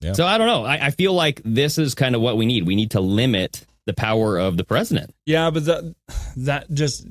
[0.00, 0.12] Yeah.
[0.12, 0.64] So I don't know.
[0.64, 2.66] I, I feel like this is kind of what we need.
[2.66, 5.14] We need to limit the power of the president.
[5.24, 5.94] Yeah, but that
[6.36, 7.06] that just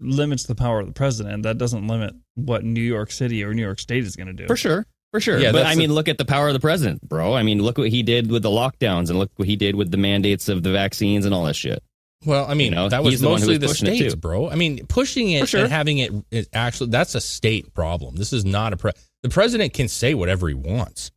[0.00, 1.42] limits the power of the president.
[1.44, 4.46] That doesn't limit what New York City or New York State is going to do.
[4.46, 4.86] For sure.
[5.12, 5.38] For sure.
[5.38, 7.34] Yeah, but I mean, the- look at the power of the president, bro.
[7.34, 9.90] I mean, look what he did with the lockdowns and look what he did with
[9.90, 11.82] the mandates of the vaccines and all that shit.
[12.24, 14.48] Well, I mean, You know, that was he's the mostly was the states, bro.
[14.50, 15.62] I mean, pushing it sure.
[15.62, 18.14] and having it, it actually that's a state problem.
[18.16, 21.10] This is not a pre- the president can say whatever he wants,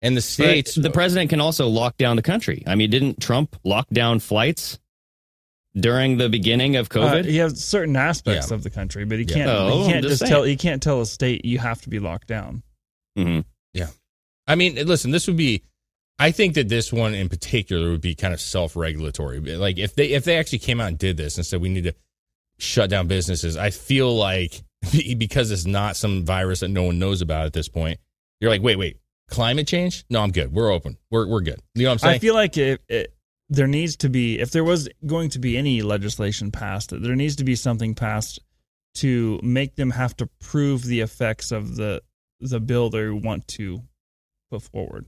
[0.00, 0.74] and the But states.
[0.76, 2.62] the president can also lock down the country.
[2.68, 4.78] I mean, didn't Trump lock down flights
[5.76, 7.24] during the beginning of Uh, COVID?
[7.24, 8.54] he has certain aspects Yeah.
[8.54, 9.34] of the country, but he Yeah.
[9.34, 9.48] can't.
[9.50, 10.30] Oh, he I'm can't just just saying.
[10.30, 10.42] tell.
[10.44, 12.62] He can't tell a state you have to be locked down.
[13.16, 13.40] hmm
[13.72, 13.88] Yeah,
[14.46, 15.62] I mean, listen, this would be.
[16.18, 19.40] I think that this one in particular would be kind of self-regulatory.
[19.40, 21.84] Like if they if they actually came out and did this and said we need
[21.84, 21.94] to
[22.58, 24.62] shut down businesses, I feel like
[25.18, 27.98] because it's not some virus that no one knows about at this point,
[28.40, 30.04] you're like, wait, wait, climate change?
[30.08, 30.52] No, I'm good.
[30.52, 30.98] We're open.
[31.10, 31.58] We're we're good.
[31.74, 32.14] You know what I'm saying?
[32.14, 33.12] I feel like it, it,
[33.48, 37.36] there needs to be, if there was going to be any legislation passed, there needs
[37.36, 38.38] to be something passed
[38.96, 42.02] to make them have to prove the effects of the
[42.40, 43.80] the bill they want to
[44.50, 45.06] put forward.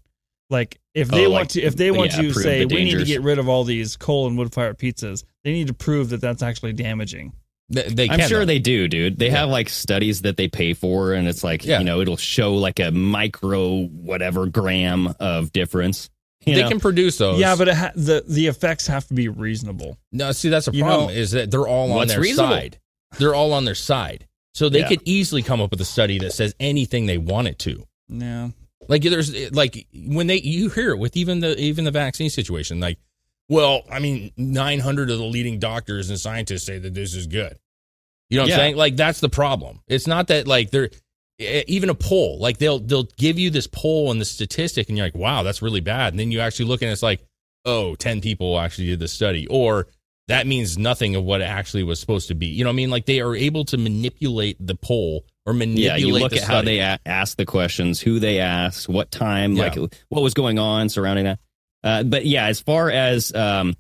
[0.49, 2.99] Like if they Oh, want like, to, if they want yeah, to say we need
[2.99, 6.11] to get rid of all these coal and wood fired pizzas, they need to prove
[6.11, 7.33] that that's actually damaging.
[7.69, 8.45] they, they I'm sure though.
[8.47, 9.19] they do, dude.
[9.19, 9.39] They Yeah.
[9.41, 11.79] have like studies that they pay for, and it's like Yeah.
[11.79, 16.09] you know it'll show like a micro whatever gram of difference.
[16.45, 16.69] You they know?
[16.69, 17.41] can produce those.
[17.41, 19.99] Yeah, but it ha- the the effects have to be reasonable.
[20.13, 22.55] no, see that's the You problem know- is that they're all on their reasonable?
[22.55, 22.79] side.
[23.19, 24.89] They're all on their side, so they Yeah.
[24.89, 27.87] could easily come up with a study that says anything they want it to.
[28.09, 28.51] Yeah.
[28.89, 32.79] Like there's like when they you hear it with even the even the vaccine situation.
[32.79, 32.99] Like,
[33.49, 37.59] well, I mean, 900 of the leading doctors and scientists say that this is good.
[38.31, 38.55] You know what Yeah.
[38.55, 38.77] I'm saying?
[38.77, 39.81] Like that's the problem.
[39.89, 40.91] It's not that like they're
[41.39, 42.39] even a poll.
[42.39, 45.63] Like they'll they'll give you this poll and the statistic, and you're like, wow, that's
[45.63, 46.13] really bad.
[46.13, 47.21] And then you actually look and it's like,
[47.65, 49.89] oh, 10 people actually did the study, or
[50.29, 52.47] that means nothing of what it actually was supposed to be.
[52.47, 52.91] You know what I mean?
[52.91, 55.85] Like they are able to manipulate the poll or manipulate.
[55.85, 59.11] yeah, you look the at how they a- ask the questions, who they asked, what
[59.13, 59.63] time, Yeah.
[59.65, 61.39] like what was going on surrounding that.
[61.85, 63.77] Uh, but yeah, as far as um,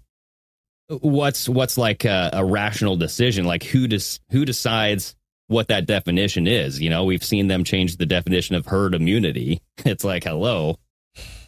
[0.89, 5.16] what's what's like a, a rational decision, like who does who decides
[5.49, 6.81] what that definition is?
[6.81, 9.61] You know, we've seen them change the definition of herd immunity.
[9.85, 10.79] It's like hello,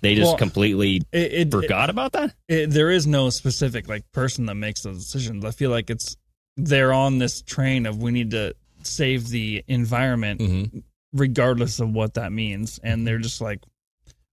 [0.02, 2.34] they just Well, completely It, it, forgot about that.
[2.46, 5.44] it, there is no specific like person that makes those decisions.
[5.44, 6.16] I feel like it's
[6.56, 10.82] they're on this train of we need to save the environment Mhm.
[11.12, 13.60] regardless of what that means, and they're just like,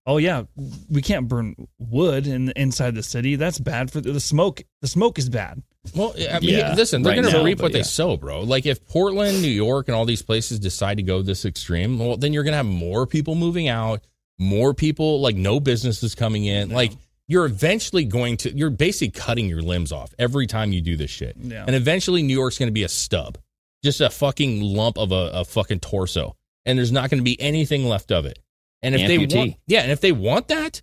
[0.06, 0.44] oh yeah,
[0.90, 3.36] we can't burn wood in inside the city.
[3.36, 4.64] That's bad for the, the smoke.
[4.82, 5.64] The smoke is bad.
[5.96, 8.42] Well, I mean, Yeah, listen, they're right going to reap but what they sow, bro.
[8.42, 12.18] Like if Portland, New York, and all these places decide to go this extreme, well,
[12.18, 14.02] then you're going to have more people moving out,
[14.40, 16.70] more people, like no businesses coming in.
[16.70, 16.94] Like
[17.28, 21.12] you're eventually going to, you're basically cutting your limbs off every time you do this
[21.12, 21.36] shit.
[21.40, 21.64] Yeah.
[21.66, 23.38] And eventually New York's going to be a stub,
[23.84, 26.36] just a fucking lump of a, a fucking torso.
[26.66, 28.40] And there's not going to be anything left of it.
[28.86, 30.82] And if they want, yeah, and if they want that,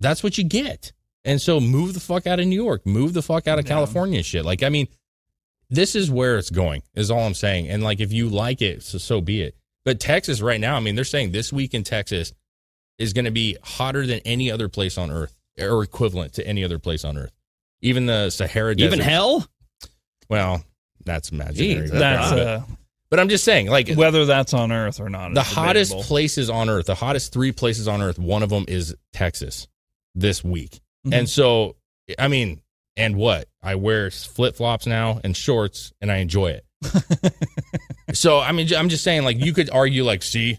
[0.00, 0.92] that's what you get.
[1.24, 3.74] And so move the fuck out of New York, move the fuck out of Yeah.
[3.74, 4.44] California shit.
[4.44, 4.88] Like, I mean,
[5.68, 7.68] this is where it's going, is all I'm saying.
[7.68, 9.54] And like, if you like it, so, so be it.
[9.84, 12.32] But Texas right now, I mean, they're saying this week in Texas
[12.98, 16.64] is going to be hotter than any other place on earth or equivalent to any
[16.64, 17.32] other place on earth.
[17.82, 18.94] Even the Sahara Desert.
[18.94, 19.46] Even hell.
[20.28, 20.62] Well,
[21.04, 21.88] that's imaginary.
[21.88, 22.40] Jeez, That's right.
[22.40, 22.60] uh,
[23.10, 25.34] but I'm just saying, like, whether that's on Earth or not.
[25.34, 26.08] the hottest debatable.
[26.08, 29.66] places on earth, the hottest three places on earth, one of them is Texas
[30.14, 30.80] this week.
[31.06, 31.14] Mhm.
[31.18, 31.76] And so,
[32.18, 32.60] I mean,
[32.96, 33.48] and what?
[33.62, 36.64] I wear flip flops now and shorts and I enjoy it.
[38.14, 40.58] so, I mean, I'm just saying, like, you could argue, like, see,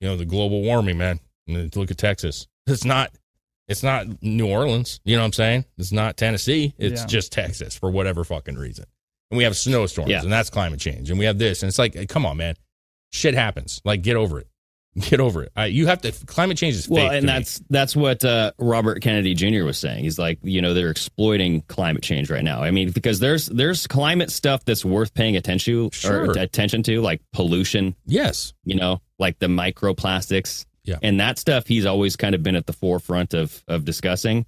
[0.00, 1.20] you know, the global warming, man.
[1.46, 2.46] Look at Texas.
[2.66, 3.10] It's not.
[3.66, 5.64] It's not New Orleans, you know what I'm saying?
[5.78, 6.74] It's not Tennessee.
[6.76, 7.06] It's Yeah.
[7.06, 8.84] just Texas for whatever fucking reason.
[9.34, 10.22] And we have snowstorms, Yeah.
[10.22, 11.10] and that's climate change.
[11.10, 12.54] And we have this, and it's like, come on, man
[13.12, 13.80] shit happens.
[13.84, 14.48] Like, get over it.
[15.10, 15.50] Get over it.
[15.56, 16.12] I, you have to.
[16.26, 16.96] Climate change is fake.
[16.96, 17.32] Well, and me.
[17.32, 19.64] that's that's what uh, Robert Kennedy Jr.
[19.64, 20.04] was saying.
[20.04, 22.62] He's like, you know, they're exploiting climate change right now.
[22.62, 26.30] I mean, because there's there's climate stuff that's worth paying attention to Sure.
[26.30, 27.96] or attention to, like pollution.
[28.06, 28.52] yes.
[28.64, 30.64] You know, like the microplastics.
[30.84, 30.98] Yeah.
[31.02, 34.46] and that stuff he's always kind of been at the forefront of of discussing.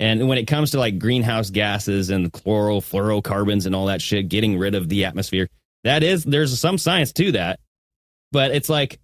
[0.00, 4.58] And when it comes to like greenhouse gases and chlorofluorocarbons and all that shit, getting
[4.58, 5.48] rid of the atmosphere,
[5.84, 7.60] that is there's some science to that.
[8.32, 8.98] but it's like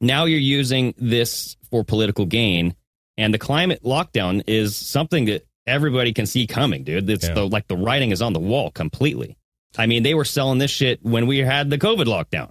[0.00, 2.74] now you're using this for political gain,
[3.18, 7.08] and the climate lockdown is something that everybody can see coming, dude.
[7.10, 7.34] It's Yeah.
[7.34, 9.36] the like the writing is on the wall completely.
[9.78, 12.50] I mean, they were selling this shit when we had the COVID lockdown.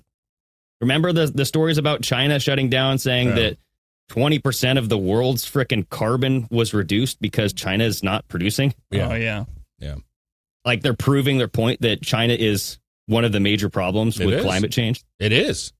[0.81, 3.35] Remember the the stories about China shutting down, saying Yeah.
[3.35, 3.57] that
[4.09, 8.73] twenty percent of the world's frickin' carbon was reduced because China is not producing.
[8.91, 9.09] Yeah.
[9.09, 9.45] Oh yeah.
[9.79, 9.95] Yeah.
[10.65, 14.35] Like they're proving their point that China is one of the major problems It with
[14.35, 14.43] is.
[14.43, 15.03] climate change.
[15.19, 15.71] It is.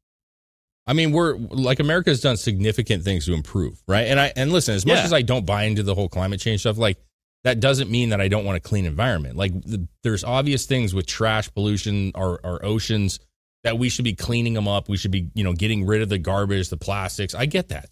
[0.88, 4.07] I mean, we're like America's done significant things to improve, right?
[4.07, 5.03] And I and listen, as much Yeah.
[5.03, 6.97] as I don't buy into the whole climate change stuff, like
[7.43, 9.36] that doesn't mean that I don't want a clean environment.
[9.36, 13.19] Like the, there's obvious things with trash pollution, our our oceans
[13.63, 14.88] that we should be cleaning them up.
[14.89, 17.36] We should be, you know, getting rid of the garbage, the plastics.
[17.36, 17.89] I get that.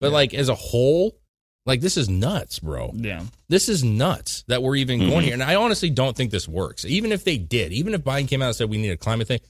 [0.00, 1.16] But like as a whole,
[1.64, 2.92] like this is nuts, bro.
[2.94, 3.22] Yeah.
[3.48, 5.08] This is nuts that we're even Mhm.
[5.10, 5.32] going here.
[5.34, 6.84] And I honestly don't think this works.
[6.84, 9.26] Even if they did, even if Biden came out and said we need a climate
[9.28, 9.40] thing,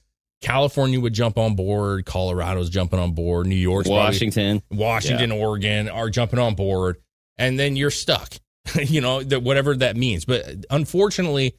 [0.42, 4.62] California would jump on board, Colorado's jumping on board, New York's probably- Washington.
[4.70, 6.96] Washington, Oregon are jumping on board,
[7.38, 8.34] and then you're stuck.
[8.86, 10.24] you know, that whatever that means.
[10.24, 11.54] But unfortunately,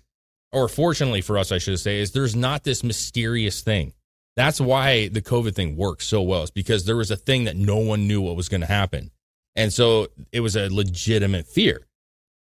[0.51, 3.93] or fortunately for us, I should say, is there's not this mysterious thing.
[4.37, 7.57] That's why the COVID thing worked so well, is because there was a thing that
[7.57, 9.11] no one knew what was going to happen.
[9.55, 11.87] And so it was a legitimate fear.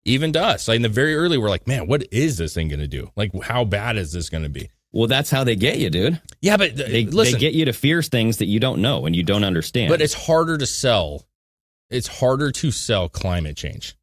[0.03, 2.67] Even to us, like in the very early, we're like, man, what is this thing
[2.67, 3.11] going to do?
[3.15, 4.69] Like, how bad is this going to be?
[4.91, 6.19] Well, that's how they get you, dude.
[6.41, 9.05] Yeah, but uh, They, listen, they get you to fear things that you don't know
[9.05, 9.89] and you don't understand.
[9.89, 11.23] but it's harder to sell.
[11.89, 13.95] It's harder to sell climate change.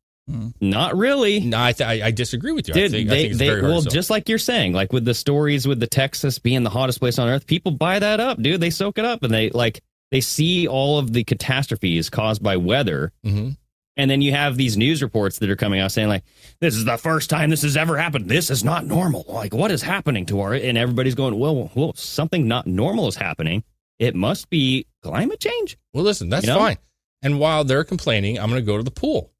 [0.61, 1.41] Not really.
[1.41, 2.74] No, I, th- I, I disagree with you.
[2.74, 4.72] I Dude, think, I they, think it's they very hard well, just like you're saying,
[4.72, 7.99] like with the stories with the Texas being the hottest place on earth, people buy
[7.99, 8.61] that up, dude.
[8.61, 12.57] They soak it up and they like they see all of the catastrophes caused by
[12.57, 13.12] weather.
[13.24, 13.57] Mhm.
[13.97, 16.24] And then you have these news reports that are coming out saying like,
[16.61, 18.28] "This is the first time this has ever happened.
[18.28, 19.24] This is not normal.
[19.28, 23.16] Like, what is happening to our?" And everybody's going, "Well, well, something not normal is
[23.16, 23.62] happening.
[23.99, 26.59] It must be climate change." Well, listen, that's You know?
[26.59, 26.78] fine.
[27.22, 29.31] And while they're complaining, I'm going to go to the pool.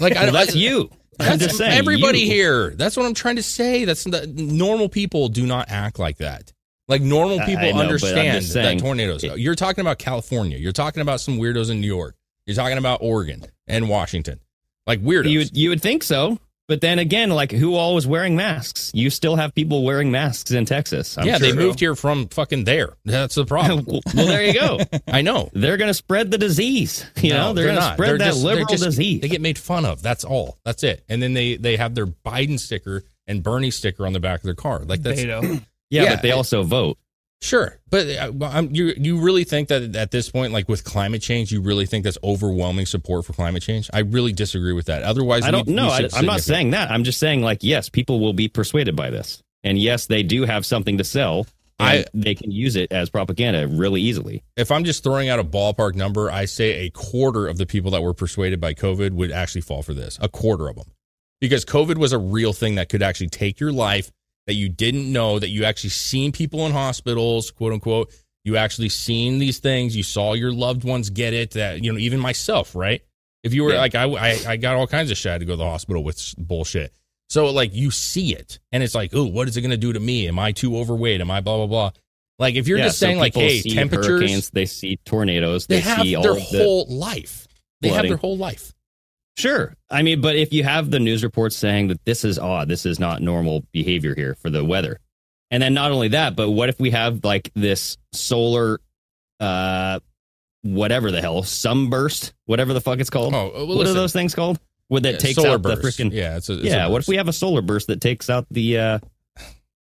[0.00, 0.90] Like I, Well, that's I- you.
[1.20, 2.26] I'm just saying, everybody you.
[2.26, 2.70] here.
[2.70, 3.84] That's what I'm trying to say.
[3.84, 6.52] That's the, normal people do not act like that.
[6.88, 9.22] Like normal people I know, I'm understand just that saying- tornadoes.
[9.22, 10.56] You're talking about California.
[10.58, 12.16] You're talking about some weirdos in New York.
[12.46, 14.40] You're talking about Oregon and Washington.
[14.86, 15.30] Like weirdos.
[15.30, 16.38] You would, you would think so,
[16.72, 18.90] but then again, like who all was wearing masks?
[18.94, 21.18] You still have people wearing masks in Texas.
[21.18, 21.52] I'm yeah, sure.
[21.52, 22.96] they moved here from fucking there.
[23.04, 23.84] That's the problem.
[24.14, 24.78] well, there you go.
[25.06, 25.50] I know.
[25.52, 27.04] They're going to spread the disease.
[27.20, 29.20] You know, they're, going to spread They're that just- liberal just- disease.
[29.20, 30.00] They get made fun of.
[30.00, 30.56] That's all.
[30.64, 31.04] That's it.
[31.10, 34.44] And then they they have their Biden sticker and Bernie sticker on the back of
[34.44, 34.78] their car.
[34.78, 35.42] Like that's Beto.
[35.42, 35.58] yeah,
[36.04, 36.96] yeah, but they also vote.
[37.42, 37.78] Sure.
[37.90, 41.52] But uh, I'm, you you really think that at this point, like with climate change,
[41.52, 43.90] you really think that's overwhelming support for climate change?
[43.92, 45.02] I really disagree with that.
[45.02, 45.90] Otherwise, I don't know.
[45.90, 46.90] I'm not saying that.
[46.90, 50.44] I'm just saying, like, yes, people will be persuaded by this, and yes, they do
[50.44, 51.46] have something to sell.
[51.78, 54.44] And I- they can use it as propaganda really easily.
[54.56, 57.90] If I'm just throwing out a ballpark number, I say a quarter of the people
[57.92, 60.16] that were persuaded by COVID would actually fall for this.
[60.22, 60.92] A quarter of them.
[61.40, 64.12] Because COVID was a real thing that could actually take your life
[64.46, 68.12] that you didn't know, that you actually seen people in hospitals, quote unquote.
[68.44, 69.96] You actually seen these things.
[69.96, 71.52] You saw your loved ones get it.
[71.52, 73.02] That, you know, even myself, right?
[73.44, 73.78] If you were Yeah.
[73.80, 75.30] like, I, I, I got all kinds of shit.
[75.30, 76.92] I had to go to the hospital with bullshit.
[77.30, 79.92] So, like, you see it and it's like, oh, what is it going to do
[79.92, 80.28] to me?
[80.28, 81.20] Am I too overweight?
[81.20, 81.90] Am I blah, blah, blah?
[82.38, 85.76] Like, if you're Yeah, just so saying, like, hey, see temperatures they see tornadoes, they,
[85.76, 87.46] they have see all their of the whole life.
[87.80, 88.74] They have their whole life.
[89.36, 89.74] Sure.
[89.90, 92.84] I mean, but if you have the news reports saying that this is odd, this
[92.84, 94.98] is not normal behavior here for the weather.
[95.50, 98.80] And then not only that, but what if we have like this solar
[99.40, 100.00] uh
[100.62, 103.34] whatever the hell, sunburst, whatever the fuck it's called?
[103.34, 103.96] Oh, well, what listen.
[103.96, 104.60] are those things called?
[104.90, 105.82] Would that Yeah, takes solar out burst.
[105.82, 107.86] the freaking Yeah, it's a, it's Yeah, a what if we have a solar burst
[107.88, 108.98] that takes out the uh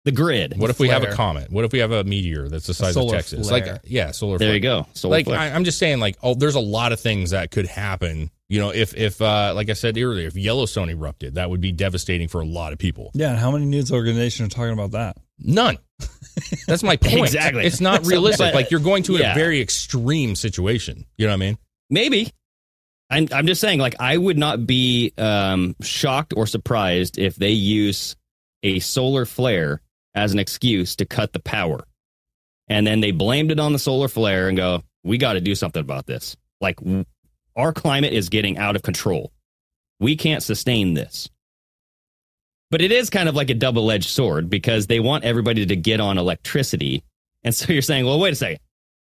[0.05, 0.57] the grid?
[0.57, 1.51] What if we have a comet?
[1.51, 3.47] What if we have a meteor that's the size of Texas?
[3.47, 3.65] flare.
[3.65, 4.37] Like, yeah, solar.
[4.37, 4.55] there flare.
[4.55, 4.87] you go.
[4.93, 5.39] Solar like flare.
[5.39, 8.31] I, I'm just saying, like, oh, there's a lot of things that could happen.
[8.49, 11.71] You know, if if uh, like I said earlier, if Yellowstone erupted, that would be
[11.71, 13.11] devastating for a lot of people.
[13.13, 15.17] Yeah, and how many news organizations are talking about that?
[15.37, 15.77] None.
[16.67, 17.19] That's my point.
[17.25, 17.65] Exactly.
[17.65, 18.47] It's not realistic.
[18.47, 19.33] but- like you're going to yeah.
[19.33, 21.05] a very extreme situation.
[21.17, 21.57] You know what I mean?
[21.89, 22.33] Maybe.
[23.11, 27.49] I'm, I'm just saying, like, I would not be um, shocked or surprised if they
[27.51, 28.15] use
[28.61, 29.81] a solar flare
[30.13, 31.85] as an excuse to cut the power.
[32.67, 35.55] And then they blamed it on the solar flare and go, we got to do
[35.55, 36.37] something about this.
[36.61, 37.03] Like, w-
[37.55, 39.31] our climate is getting out of control.
[39.99, 41.29] We can't sustain this.
[42.71, 45.75] But it is kind of like a double edged sword because they want everybody to
[45.75, 47.03] get on electricity.
[47.43, 48.59] And so you're saying, well, wait a second.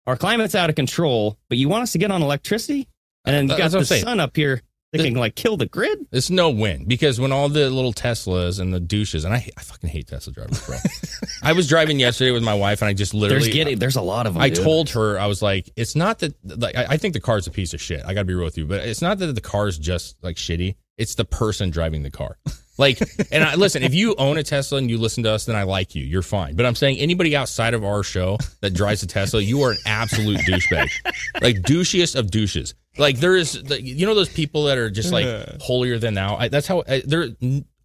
[0.06, 2.88] Our climate's out of control, but you want us to get on electricity?
[3.24, 4.62] And then you Uh, got the sun up here.
[4.92, 6.06] They can like kill the grid.
[6.12, 9.62] It's no win because when all the little Teslas and the douches, and I, I
[9.62, 10.76] fucking hate Tesla drivers, bro.
[11.42, 14.02] I was driving yesterday with my wife, and I just literally, There's getting there's a
[14.02, 14.42] lot of them.
[14.42, 14.62] I dude.
[14.62, 17.50] told her I was like, it's not that like I I think the car's a
[17.50, 18.02] piece of shit.
[18.04, 20.36] I got to be real with you, but it's not that the car's just like
[20.36, 20.76] shitty.
[20.98, 22.36] It's the person driving the car.
[22.78, 23.00] Like,
[23.32, 25.62] and I, listen, if you own a Tesla and you listen to us, then I
[25.62, 26.04] like you.
[26.04, 26.54] You're fine.
[26.56, 29.78] But I'm saying anybody outside of our show that drives a Tesla, you are an
[29.86, 30.88] absolute douchebag,
[31.40, 32.74] like douchiest of douches.
[32.98, 35.26] Like there is, like, you know, those people that are just like
[35.60, 36.36] holier than thou.
[36.36, 37.28] I, that's how I, they're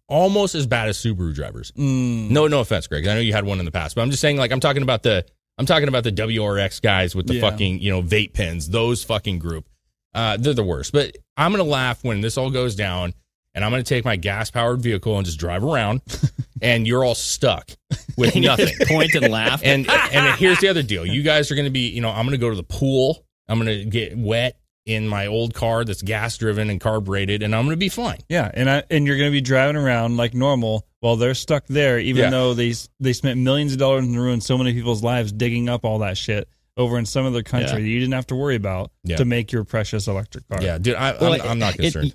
[0.08, 1.72] almost as bad as Subaru drivers.
[1.76, 3.06] No, no offense, Greg.
[3.06, 4.82] I know you had one in the past, but I'm just saying, like, I'm talking
[4.82, 5.24] about the,
[5.56, 7.40] I'm talking about the WRX guys with the Yeah.
[7.40, 8.68] fucking, you know, vape pens.
[8.68, 9.66] Those fucking group.
[10.14, 10.92] Uh, they're the worst.
[10.92, 13.12] But I'm gonna laugh when this all goes down,
[13.54, 16.00] and I'm gonna take my gas powered vehicle and just drive around,
[16.62, 17.70] and you're all stuck
[18.16, 18.74] with nothing.
[18.88, 19.60] Point and laugh.
[19.64, 21.04] And and here's the other deal.
[21.04, 23.24] You guys are going to be, you know, I'm going to go to the pool.
[23.48, 27.54] I'm going to get wet in my old car that's gas driven and carbureted, and
[27.54, 28.18] I'm going to be fine.
[28.28, 31.66] Yeah, and I, and you're going to be driving around like normal while they're stuck
[31.66, 32.30] there, even Yeah.
[32.30, 35.84] though they they spent millions of dollars and ruined so many people's lives digging up
[35.84, 37.74] all that shit over in some other country Yeah.
[37.76, 39.16] that you didn't have to worry about Yeah.
[39.16, 40.62] to make your precious electric car.
[40.62, 42.14] Yeah, dude, I, Well, I'm, I'm not it- concerned.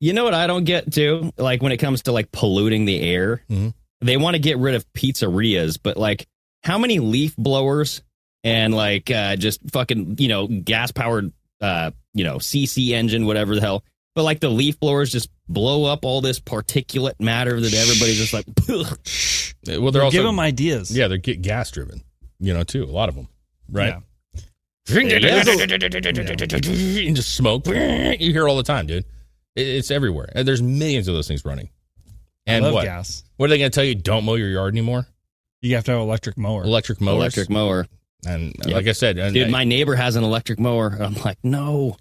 [0.00, 1.32] You know what I don't get too?
[1.38, 3.74] Like when it comes to like polluting the air, Mhm.
[4.02, 6.26] they want to get rid of pizzerias, but like
[6.62, 8.02] how many leaf blowers
[8.42, 13.54] and like uh, just fucking you know gas powered uh, you know CC engine whatever
[13.54, 13.84] the hell,
[14.14, 18.32] but like the leaf blowers just blow up all this particulate matter that everybody's just
[18.32, 18.46] like.
[18.68, 18.98] "Ugh."
[19.82, 20.96] well, they're also give them ideas.
[20.96, 22.02] yeah, they're get gas driven,
[22.38, 22.84] you know, too.
[22.84, 23.28] A lot of them,
[23.70, 23.88] right?
[23.88, 24.00] Yeah.
[24.94, 25.10] and
[27.16, 27.66] just smoke.
[27.66, 29.04] You hear all the time, dude.
[29.56, 30.28] It's everywhere.
[30.34, 31.70] And There's millions of those things running.
[32.46, 32.84] I And love what?
[32.84, 33.24] gas.
[33.36, 33.94] What are they going to tell you?
[33.94, 35.06] Don't mow your yard anymore.
[35.62, 36.64] You have to have an electric mower.
[36.64, 37.14] Electric mower.
[37.14, 37.86] Electric mower,
[38.26, 38.76] And uh, Yep.
[38.76, 39.50] like I said, and dude.
[39.50, 40.96] My neighbor has an electric mower.
[41.00, 41.96] I'm like, no,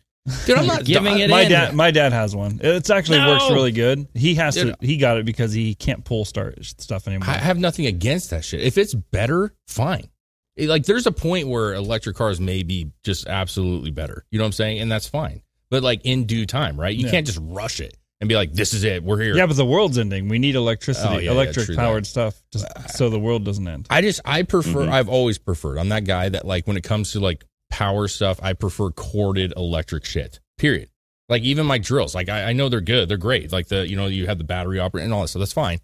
[0.46, 1.50] dude, I'm not giving it my in.
[1.50, 2.60] dad, my dad has one.
[2.64, 3.30] It's actually No!
[3.32, 4.08] works really good.
[4.14, 4.80] He has Dude.
[4.80, 4.86] to.
[4.86, 7.28] He got it because he can't pull start stuff anymore.
[7.30, 8.62] I have nothing against that shit.
[8.62, 10.10] If it's better, fine.
[10.56, 14.26] It- like there's a point where electric cars may be just absolutely better.
[14.32, 14.80] You know what I'm saying?
[14.80, 15.42] And that's fine.
[15.70, 16.96] But like in due time, right?
[16.96, 17.12] You Yeah.
[17.12, 19.04] can't just rush it and be like, "This is it.
[19.04, 20.30] We're here." yeah, but the world's ending.
[20.30, 22.08] We need electricity, Oh, yeah, yeah, electric true powered that.
[22.08, 22.66] stuff, just
[22.96, 23.88] so the world doesn't end.
[23.90, 24.82] I just I prefer.
[24.86, 24.92] Mhm.
[24.92, 25.80] I've always preferred.
[25.80, 27.44] I'm that guy that like when it comes to like
[27.74, 30.40] power stuff, I prefer corded electric shit.
[30.60, 30.90] Period.
[31.28, 33.52] Like even my drills, like I, I know they're good, they're great.
[33.52, 35.80] Like the you know you have the battery operated and all that so That's fine.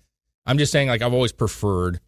[0.45, 1.99] I'm just saying like I've always preferred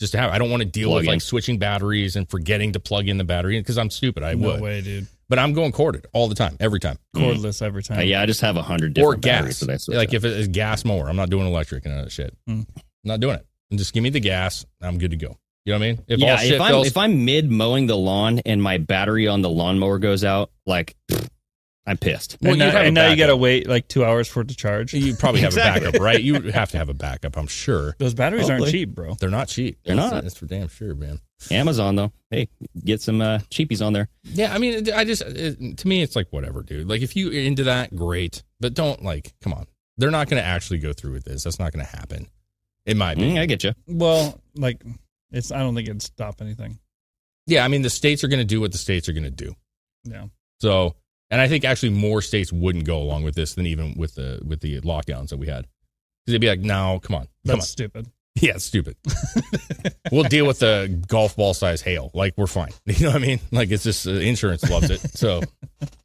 [0.00, 0.30] just to have.
[0.32, 1.10] I don't want to deal Plug with in.
[1.12, 4.22] like switching batteries and forgetting to plug in the battery because I'm stupid.
[4.24, 5.06] I no would, way, dude.
[5.28, 7.98] but I'm going corded all the time, every time, Cordless every time.
[7.98, 9.86] Uh, yeah, I just have a hundred or different batteries gas.
[9.86, 10.14] that I Like out.
[10.14, 12.36] if it is gas mower, I'm not doing electric and that shit.
[12.48, 12.66] Mm.
[12.76, 13.46] I'm not doing it.
[13.70, 14.64] And just give me the gas.
[14.80, 15.36] I'm good to go.
[15.68, 16.04] You know what I mean?
[16.08, 18.78] If yeah, all shit if I'm fails, if I'm mid mowing the lawn and my
[18.78, 20.96] battery on the lawnmower goes out, like
[21.86, 22.38] I'm pissed.
[22.40, 24.48] Well, and you now, and now you got to wait like two hours for it
[24.48, 24.94] to charge.
[24.94, 25.82] You probably have Exactly.
[25.88, 26.22] a backup, right?
[26.22, 27.94] You have to have a backup, I'm sure.
[27.98, 29.12] Those batteries aren't cheap, bro.
[29.20, 29.78] They're not cheap.
[29.84, 30.22] They're That's- not.
[30.22, 31.20] That's for damn sure, man.
[31.50, 32.48] Amazon though, hey,
[32.82, 34.08] get some uh, cheapies on there.
[34.24, 36.88] Yeah, I mean, I just it, to me, it's like whatever, dude.
[36.88, 39.34] Like if you are into that, great, but don't like.
[39.42, 39.66] Come on,
[39.98, 41.44] they're not going to actually go through with this.
[41.44, 42.26] That's not going to happen.
[42.86, 43.32] It might be.
[43.34, 43.74] Mm, I get you.
[43.86, 44.82] Well, like
[45.30, 45.52] it's.
[45.52, 46.78] I don't think it'd stop anything.
[47.46, 49.30] Yeah, I mean, the states are going to do what the states are going to
[49.30, 49.54] do.
[50.04, 50.26] Yeah.
[50.60, 50.96] So,
[51.30, 54.40] and I think actually more states wouldn't go along with this than even with the
[54.44, 55.66] with the lockdowns that we had.
[56.24, 57.62] Because they'd be like, no, come on, come That's on.
[57.62, 58.06] stupid.
[58.40, 58.94] Yeah, it's stupid.
[60.12, 62.12] we'll deal with the golf ball size hail.
[62.14, 62.70] Like we're fine.
[62.86, 63.40] You know what I mean?
[63.50, 65.00] Like it's just uh, insurance loves it.
[65.18, 65.40] So,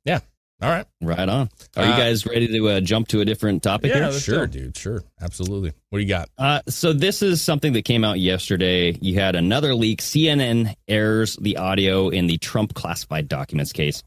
[0.03, 0.21] yeah.
[0.62, 0.86] All right.
[1.01, 1.49] Right on.
[1.76, 4.20] Are you Uh, guys ready to uh, jump to a different topic Yeah, here?
[4.20, 4.54] Sure, go.
[4.54, 4.78] dude.
[4.78, 5.04] Sure.
[5.22, 5.74] Absolutely.
[5.89, 6.30] What do you got?
[6.38, 8.97] Uh, so this is something that came out yesterday.
[9.01, 10.01] You had another leak.
[10.01, 14.04] CNN airs the audio in the Trump classified documents case.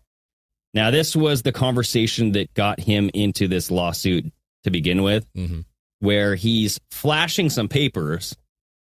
[0.72, 4.32] Now, this was the conversation that got him into this lawsuit
[4.64, 5.60] to begin with, Mm-hmm.
[6.00, 8.34] where he's flashing some papers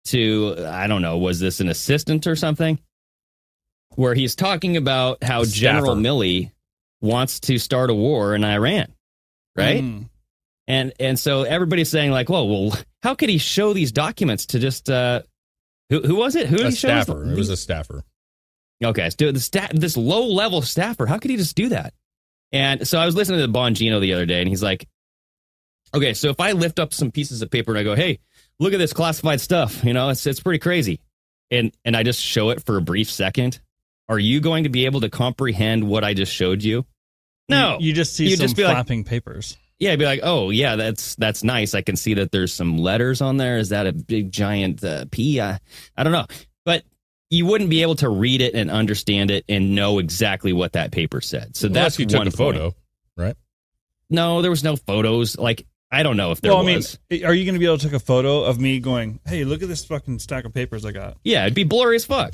[0.06, 2.78] to, I don't know, was this an assistant or something?
[3.96, 5.60] Where he's talking about how Staffer.
[5.60, 6.50] General Milley
[7.06, 8.92] wants to start a war in Iran,
[9.56, 9.82] right?
[9.82, 10.08] Mm.
[10.68, 14.58] And and so everybody's saying like, "Whoa, well, how could he show these documents to
[14.58, 15.22] just uh,
[15.90, 16.48] who who was it?
[16.48, 16.88] Who did A he show?
[16.88, 17.30] us staffer.
[17.30, 18.02] It was a staffer.
[18.84, 21.06] okay, so the sta- this low level staffer.
[21.06, 21.94] How could he just do that?
[22.52, 24.88] And so I was listening to the Bongino the other day, and he's like,
[25.94, 28.18] "Okay, so if I lift up some pieces of paper and I go, hey,
[28.58, 29.84] look at this classified stuff.
[29.84, 31.00] You know, it's it's pretty crazy,'
[31.50, 33.60] and and I just show it for a brief second,
[34.08, 36.84] are you going to be able to comprehend what I just showed you?
[37.48, 39.56] No, You, you just see You'd some just be like- flapping papers.
[39.78, 41.74] Yeah, I'd be like, oh yeah, that's that's nice.
[41.74, 43.58] I can see that there's some letters on there.
[43.58, 45.38] Is that a big giant uh, P?
[45.38, 45.58] I,
[45.94, 46.24] I don't know,
[46.64, 46.82] but
[47.28, 50.92] you wouldn't be able to read it and understand it and know exactly what that
[50.92, 51.54] paper said.
[51.56, 52.74] So Unless that's you took one a photo, point.
[53.18, 53.36] right?
[54.08, 55.36] no, there was no photos.
[55.36, 56.98] Like I don't know if there well, I mean, was.
[57.10, 59.62] are you going to be able to take a photo of me going, "Hey, look
[59.62, 61.18] at this fucking stack of papers I got"?
[61.22, 62.32] yeah, it'd be blurry as fuck.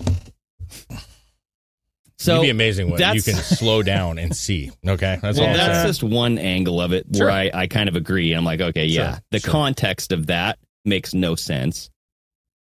[2.23, 4.71] So It'd be amazing what you can slow down and see.
[4.87, 5.55] Okay, that's well, all.
[5.55, 5.87] That's saying.
[5.89, 7.27] just one angle of it Sure.
[7.27, 8.33] where I, I kind of agree.
[8.33, 9.51] I'm like, okay, yeah, Sure, the sure.
[9.51, 11.91] context of that makes no sense.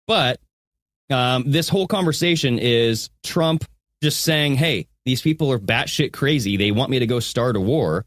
[0.07, 0.38] But
[1.11, 3.64] um, this whole conversation is Trump
[4.03, 6.59] just saying, hey, these people are batshit crazy.
[6.59, 8.05] They want me to go start a war.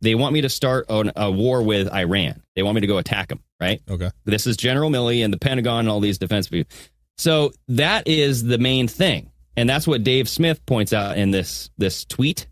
[0.00, 2.42] They want me to start an, a war with Iran.
[2.56, 3.82] They want me to go attack them, right?
[3.90, 4.10] Okay.
[4.24, 6.74] This is General Milley and the Pentagon and all these defense people.
[7.18, 9.30] So that is the main thing.
[9.60, 12.46] And that's what Dave Smith points out in this this tweet.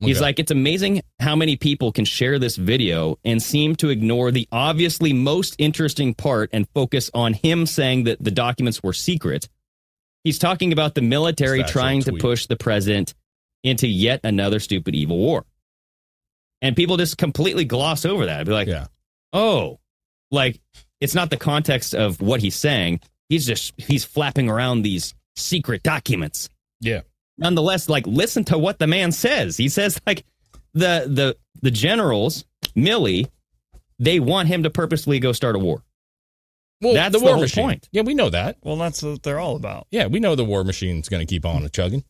[0.00, 0.22] He's Okay.
[0.24, 4.48] like, it's amazing how many people can share this video and seem to ignore the
[4.50, 9.48] obviously most interesting part and focus on him saying that the documents were secret.
[10.24, 13.12] He's talking about the military trying to push the president
[13.62, 15.44] into yet another stupid evil war.
[16.62, 18.46] And people just completely gloss over that.
[18.46, 18.86] Be like, Yeah.
[19.34, 19.78] oh,
[20.30, 20.58] like
[21.02, 23.00] it's not the context of what he's saying.
[23.28, 26.48] He's just he's flapping around these secret documents.
[26.80, 27.00] Yeah.
[27.38, 29.56] Nonetheless, like listen to what the man says.
[29.56, 30.24] He says like
[30.72, 32.44] the the the generals,
[32.76, 33.28] Milley,
[33.98, 35.82] they want him to purposely go start a war.
[36.80, 37.64] Well, That's the the war whole machine.
[37.64, 37.88] point.
[37.92, 38.58] Yeah, we know that.
[38.62, 39.86] Well, that's what they're all about.
[39.90, 42.04] Yeah, we know the war machine's going to keep on chugging.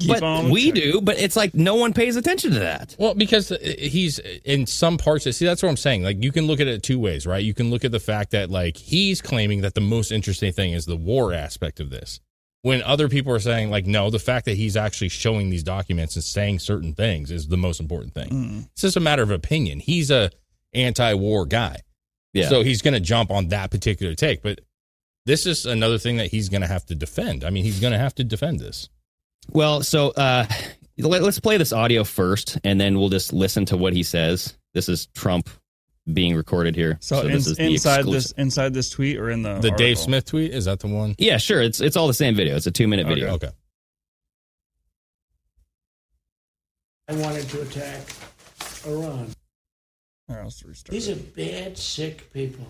[0.00, 0.92] Keep but on we chugging.
[0.92, 2.94] do, but it's like no one pays attention to that.
[2.98, 5.24] Well, because uh, he's in some parts.
[5.34, 6.02] See, that's what I'm saying.
[6.02, 7.42] Like, you can look at it two ways, right?
[7.42, 10.72] You can look at the fact that, like, he's claiming that the most interesting thing
[10.72, 12.20] is the war aspect of this.
[12.62, 16.16] When other people are saying, like, no, the fact that he's actually showing these documents
[16.16, 18.66] and saying certain things is the most important thing.
[18.72, 19.78] It's just a matter of opinion.
[19.78, 20.30] He's a
[20.74, 21.82] anti-war guy,
[22.34, 22.48] Yeah.
[22.48, 24.42] so he's going to jump on that particular take.
[24.42, 24.60] But
[25.24, 27.44] this is another thing that he's going to have to defend.
[27.44, 28.88] I mean, he's going to have to defend this.
[29.50, 30.46] Well, so uh,
[30.98, 34.56] let, us play this audio first, and then we'll just listen to what he says.
[34.74, 35.48] This is Trump
[36.12, 36.96] being recorded here.
[37.00, 38.22] So, this in- is the inside exclusive.
[38.22, 39.98] this inside this tweet or in the The Dave?
[39.98, 41.14] Smith tweet is that the one?
[41.18, 41.60] Yeah, sure.
[41.62, 42.56] It's it's all the same video.
[42.56, 43.14] It's a two minute Okay.
[43.14, 43.34] video.
[43.34, 43.50] Okay.
[47.08, 48.02] I wanted to attack
[48.86, 49.32] Iran.
[50.28, 52.66] Or else restart These are bad, sick people.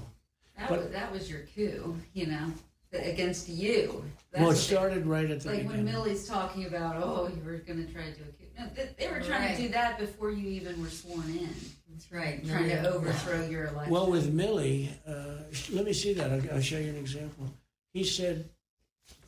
[0.56, 2.52] That But- was, that was your coup, you know,
[2.92, 4.04] against you.
[4.30, 5.84] That's Well, it what they- started right at the like when.
[5.84, 8.44] Milley's talking about, oh, you were going to try to do a coup.
[8.58, 11.54] No, they, they were trying to do that before you even were sworn in.
[11.98, 12.46] That's right.
[12.46, 13.92] Trying to overthrow your election.
[13.92, 15.42] Well, with Milley, uh,
[15.72, 16.30] let me see that.
[16.30, 17.46] I'll, I'll show you an example.
[17.92, 18.48] He said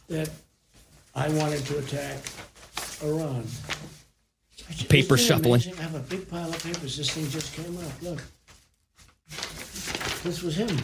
[0.09, 0.31] that
[1.12, 2.18] I wanted to attack
[3.03, 3.45] Iran.
[4.89, 5.55] Paper shuffling.
[5.55, 5.75] amazing?
[5.81, 6.97] I have a big pile of papers.
[6.97, 8.03] This thing just came up.
[8.03, 8.23] Look.
[10.23, 10.79] This was him.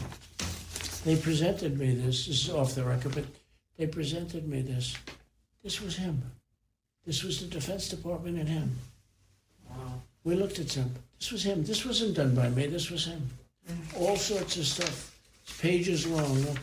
[1.05, 2.27] They presented me this.
[2.27, 3.27] This is off the record, but
[3.77, 4.97] they presented me this.
[5.63, 6.21] This was him.
[7.05, 8.77] This was the Defense Department and him.
[9.71, 10.03] Wow.
[10.25, 10.93] We looked at him.
[11.19, 11.65] This was him.
[11.65, 12.67] This wasn't done by me.
[12.67, 13.29] This was him.
[13.69, 14.01] Mm.
[14.01, 15.19] All sorts of stuff.
[15.45, 16.35] It's pages long.
[16.43, 16.59] Look.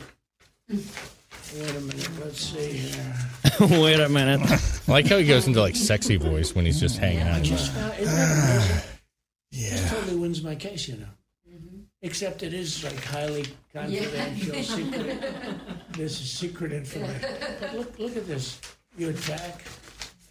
[0.68, 2.10] Wait a minute.
[2.24, 3.14] Let's see here.
[3.60, 4.40] Wait a minute.
[4.40, 4.58] I
[4.90, 7.42] like how he goes into like sexy voice when he's just hanging I out.
[7.42, 8.90] just found, isn't that amazing?
[9.52, 11.06] This totally wins my case, you know.
[11.48, 11.80] Mm-hmm.
[12.02, 15.22] Except it is like highly confidential, secret.
[15.92, 17.20] This is secret information.
[17.60, 18.60] But look, look at this.
[18.98, 19.62] You attack,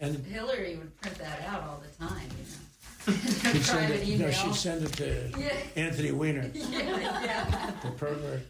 [0.01, 2.72] and Hillary would print that out all the time, you know.
[3.05, 4.07] She'd send Private it.
[4.07, 4.31] No, email.
[4.31, 5.53] she'd send it to Yeah.
[5.75, 7.71] Anthony Weiner, yeah, yeah.
[7.83, 8.41] the pervert.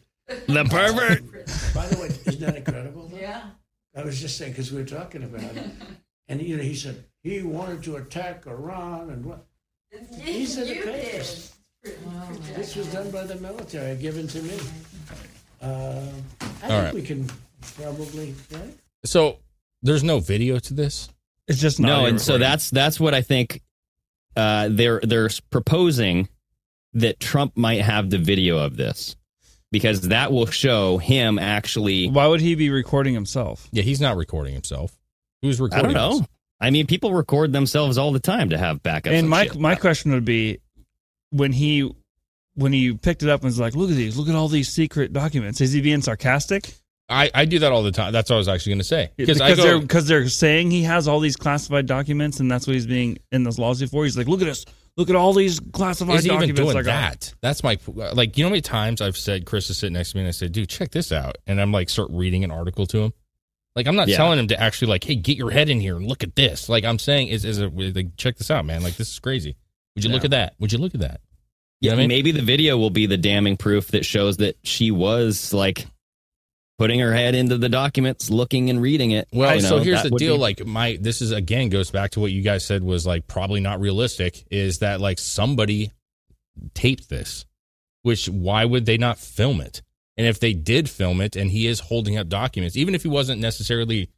[0.48, 1.74] The pervert.
[1.74, 3.12] By the way, isn't that incredible?
[3.14, 3.44] Yeah.
[3.96, 5.66] I was just saying because we were talking about it,
[6.28, 9.46] and you know, he said he wanted to attack Iran and what.
[10.26, 11.54] These are the You papers.
[11.84, 11.98] did.
[12.56, 14.58] This was done by the military, given to me.
[15.62, 16.94] Uh, I All think right.
[16.94, 17.30] we can
[17.78, 18.74] probably, right?
[19.06, 19.38] So
[19.84, 21.10] there's no video to this.
[21.48, 22.50] It's just No, audio and so recording.
[22.50, 23.62] that's that's what I think.
[24.36, 26.28] Uh, they're they're proposing
[26.94, 29.16] that Trump might have the video of this
[29.72, 32.08] because that will show him actually.
[32.10, 33.68] Why would he be recording himself?
[33.72, 34.96] Yeah, he's not recording himself.
[35.42, 35.86] Who's recording?
[35.86, 35.96] I recording?
[35.96, 36.20] don't know.
[36.20, 36.28] this?
[36.62, 39.08] I mean, people record themselves all the time to have backups.
[39.08, 39.60] and and my shit.
[39.60, 40.60] my question would be
[41.32, 41.92] when he
[42.56, 44.16] when he picked it up and was like, "Look at these!
[44.16, 46.76] Look at all these secret documents." Is he being sarcastic?
[47.14, 48.12] I, I do that all the time.
[48.14, 50.84] That's what I was actually going to say Because go- they're because they're saying he
[50.84, 54.04] has all these classified documents, and that's what he's being in this lawsuit for.
[54.04, 54.66] He's like, "Look at us!
[54.98, 57.34] Look at all these classified is he even doing got." that?
[57.42, 58.38] That's my like.
[58.38, 60.32] You know how many times I've said Chris is sitting next to me and I
[60.32, 63.14] said, "Dude, check this out," and I'm like, start reading an article to him.
[63.76, 64.18] Like I'm not Yeah.
[64.18, 66.70] telling him to actually like, "Hey, get your head in here and look at this."
[66.70, 68.84] Like I'm saying, is is a like, check this out, man.
[68.84, 69.56] Like this is crazy.
[69.96, 70.54] Would you look at that?
[70.60, 71.22] Would you look at that?
[71.82, 72.08] You Yeah, know I mean?
[72.10, 75.86] maybe the video will be the damning proof that shows that she was like
[76.80, 79.28] putting her head into the documents, looking and reading it.
[79.32, 80.36] Well, you know, so here's the deal.
[80.36, 83.28] be- Like my, this is again goes back to what you guys said was like
[83.28, 84.44] probably not realistic.
[84.52, 85.92] Is that like somebody
[86.74, 87.46] taped this?
[88.02, 89.82] Which why would they not film it?
[90.18, 93.10] And if they did film it, and he is holding up documents, even if he
[93.10, 94.10] wasn't necessarily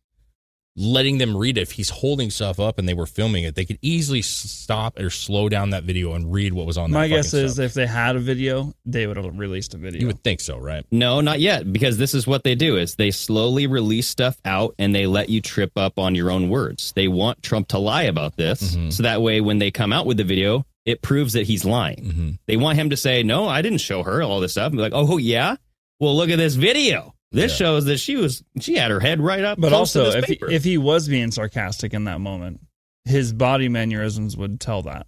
[0.77, 3.63] letting them read it, if he's holding stuff up and they were filming it, they
[3.63, 6.91] could easily stop or slow down that video and read what was on.
[6.91, 7.65] My that guess is stuff.
[7.65, 10.01] if they had a video, they would have released a video.
[10.01, 10.85] you would think so, right?
[10.91, 14.75] No, not yet, because this is what they do is they slowly release stuff out
[14.77, 16.91] and they let you trip up on your own words.
[16.93, 18.91] They want Trump to lie about this Mhm.
[18.91, 22.03] so that way when they come out with the video, it proves that he's lying.
[22.05, 22.29] Mm-hmm.
[22.47, 24.81] They want him to say, "No, I didn't show her all this stuff." And be
[24.83, 25.55] like, "Oh, yeah?
[25.99, 27.14] Well, look at this video.
[27.35, 27.57] This Yeah.
[27.57, 30.29] shows that she was she had her head right up But close to also, this
[30.29, 32.61] if he, if he was being sarcastic in that moment,
[33.03, 35.05] his body mannerisms would tell that.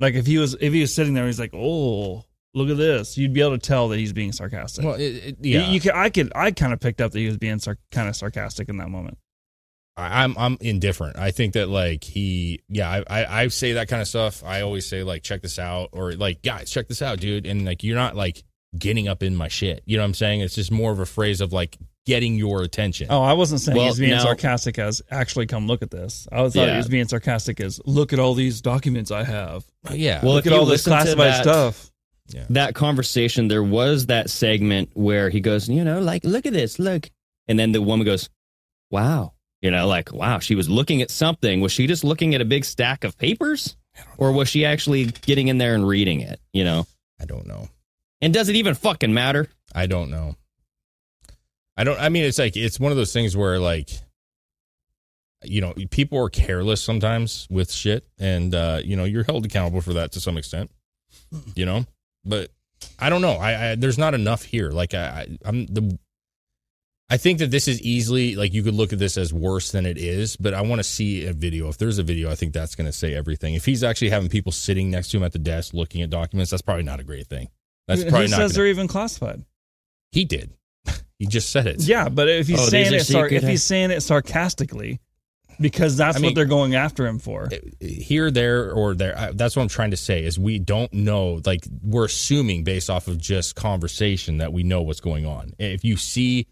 [0.00, 3.18] Like if he was if he was sitting there, he's like, "Oh, look at this,"
[3.18, 4.84] you'd be able to tell that he's being sarcastic.
[4.84, 5.70] Well, it, it, You- yeah.
[5.70, 8.08] you, could, I could, I kind of picked up that he was being sar- kind
[8.08, 9.18] of sarcastic in that moment.
[9.96, 11.18] I- I'm I'm indifferent.
[11.18, 14.44] I think that like he, yeah, I, I I say that kind of stuff.
[14.44, 17.46] I always say like, check this out, or like, guys, check this out, dude.
[17.46, 18.44] And like, you're not like
[18.78, 19.82] getting up in my shit.
[19.86, 20.40] You know what I'm saying?
[20.40, 21.76] It's just more of a phrase of like
[22.06, 23.08] getting your attention.
[23.10, 26.26] Oh, I wasn't saying Well, he's being now- sarcastic as actually come look at this.
[26.32, 26.72] I was thought Yeah.
[26.72, 29.64] he was being sarcastic as look at all these documents I have.
[29.92, 30.24] yeah.
[30.24, 31.90] Well, look at all this classified that- stuff.
[32.34, 32.44] Yeah.
[32.50, 36.78] That conversation, there was that segment where he goes, you know, like, look at this,
[36.78, 37.10] look.
[37.46, 38.28] And then the woman goes,
[38.90, 39.32] wow.
[39.62, 41.60] You know, like, wow, she was looking at something.
[41.62, 43.76] Was she just looking at a big stack of papers?
[44.18, 46.38] Or was she actually getting in there and reading it?
[46.52, 46.86] You know?
[47.20, 47.68] I don't know.
[48.20, 49.48] And does it even fucking matter?
[49.74, 50.36] I don't know.
[51.76, 51.98] I don't.
[52.00, 53.90] I mean, it's like it's one of those things where like,
[55.44, 59.80] you know, people are careless sometimes with shit, and uh, you know, you're held accountable
[59.80, 60.70] for that to some extent.
[61.54, 61.86] You know,
[62.24, 62.50] but
[62.98, 63.34] I don't know.
[63.34, 64.70] I, I there's not enough here.
[64.70, 65.98] Like I, I I'm the.
[67.10, 69.86] I think that this is easily like you could look at this as worse than
[69.86, 71.68] it is, but I want to see a video.
[71.68, 73.54] If there's a video, I think that's going to say everything.
[73.54, 76.50] If he's actually having people sitting next to him at the desk looking at documents,
[76.50, 77.48] that's probably not a great thing.
[77.88, 78.36] That's Who probably not.
[78.36, 79.42] says gonna- they're even classified?
[80.12, 80.52] he did.
[81.18, 81.82] he just said it.
[81.82, 84.02] Yeah, but if he's Oh, these saying are it, sar- secret- if he's saying it
[84.02, 85.00] sarcastically,
[85.60, 87.48] because that's I mean- what they're going after him for.
[87.50, 89.18] Eh, here, there, or there.
[89.18, 90.22] I- That's what I'm trying to say.
[90.24, 91.40] Is we don't know.
[91.44, 95.54] Like we're assuming based off of just conversation that we know what's going on.
[95.58, 96.46] If you see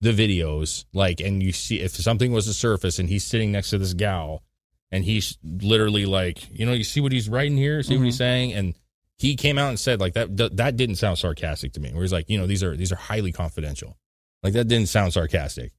[0.00, 3.70] the videos, like, and you see if something was to surface and he's sitting next
[3.70, 4.42] to this gal,
[4.90, 8.14] and he's literally like, you know, you see what he's writing here, see what he's
[8.14, 8.18] mm-hmm.
[8.18, 8.74] saying, and
[9.22, 10.36] he came out and said like that.
[10.36, 11.92] th- That didn't sound sarcastic to me.
[11.92, 13.96] Where he's like, you know, these are these are highly confidential.
[14.42, 15.72] Like that didn't sound sarcastic.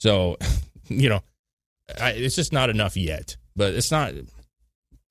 [0.00, 0.36] So,
[0.88, 1.20] you know,
[2.00, 3.36] I, it's just not enough yet.
[3.56, 4.12] But it's not.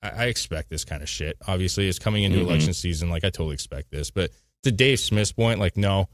[0.02, 1.36] I, I expect this kind of shit.
[1.46, 2.42] Obviously, it's coming into Mhm.
[2.46, 3.10] election season.
[3.10, 4.10] Like I totally expect this.
[4.10, 4.30] But
[4.64, 6.08] to Dave Smith's point, like no,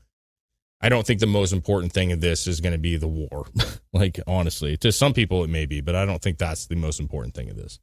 [0.80, 3.46] I don't think the most important thing of this is going to be the war.
[3.92, 7.00] like honestly, to some people it may be, but I don't think that's the most
[7.00, 7.80] important thing of this.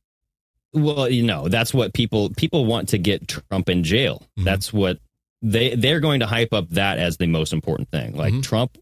[0.76, 4.21] Well, you know, that's what people people want to get Trump in jail.
[4.38, 4.43] Mhm.
[4.43, 4.99] That's what
[5.41, 8.15] they they're going to hype up that as the most important thing.
[8.15, 8.43] Like Mhm.
[8.43, 8.78] Trump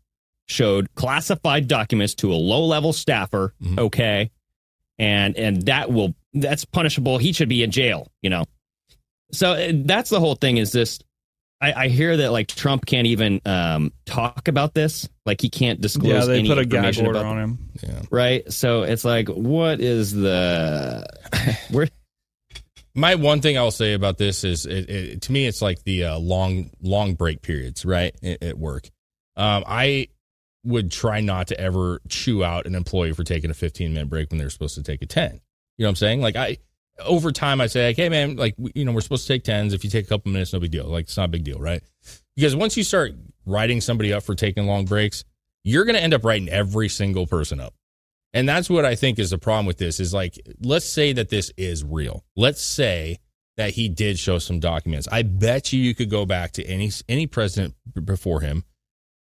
[0.48, 3.80] showed classified documents to a low level staffer, Mhm.
[3.80, 4.32] okay,
[5.00, 7.18] and and that will that's punishable.
[7.20, 8.08] He should be in jail.
[8.22, 8.46] You know,
[9.32, 10.58] so uh, that's the whole thing.
[10.58, 11.00] Is this?
[11.64, 15.08] I, I hear that like Trump can't even um, talk about this.
[15.26, 16.12] Like he can't disclose.
[16.12, 17.70] Yeah, they any put a gag order about on him.
[17.82, 18.02] Yeah.
[18.12, 18.52] right?
[18.52, 21.06] So it's like, what is the
[21.72, 21.88] where?
[22.94, 26.04] My one thing I'll say about this is, it, it, to me, it's like the
[26.04, 28.90] uh, long, long break periods, right, at, at work.
[29.38, 30.10] Um, I
[30.66, 34.30] would try not to ever chew out an employee for taking a 15 minute break
[34.32, 35.32] when they're supposed to take a 10.
[35.32, 36.22] You know what I'm saying?
[36.22, 36.58] Like I,
[37.00, 39.74] over time, I say like, hey man, like you know, we're supposed to take tens.
[39.74, 40.88] If you take a couple minutes, no big deal.
[40.88, 41.82] Like it's not a big deal, right?
[42.36, 43.14] Because once you start
[43.46, 45.24] writing somebody up for taking long breaks,
[45.64, 47.74] you're going to end up writing every single person up.
[48.34, 51.30] And that's what I think is the problem with this is like, let's say that
[51.30, 52.26] this is real.
[52.36, 53.20] Let's say
[53.58, 55.08] that he did show some documents.
[55.12, 58.64] I bet you you could go back to any any president before him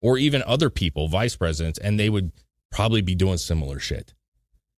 [0.02, 2.32] or even other people, vice presidents, and they would
[2.72, 4.14] probably be doing similar shit.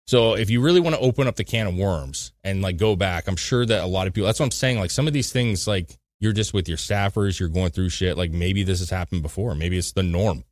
[0.07, 2.95] So if you really want to open up the can of worms and like go
[2.95, 4.79] back, I'm sure that a lot of people that's what I'm saying.
[4.79, 8.17] Like some of these things, like you're just with your staffers, you're going through shit.
[8.17, 9.53] Like maybe this has happened before.
[9.53, 10.43] Maybe it's the norm.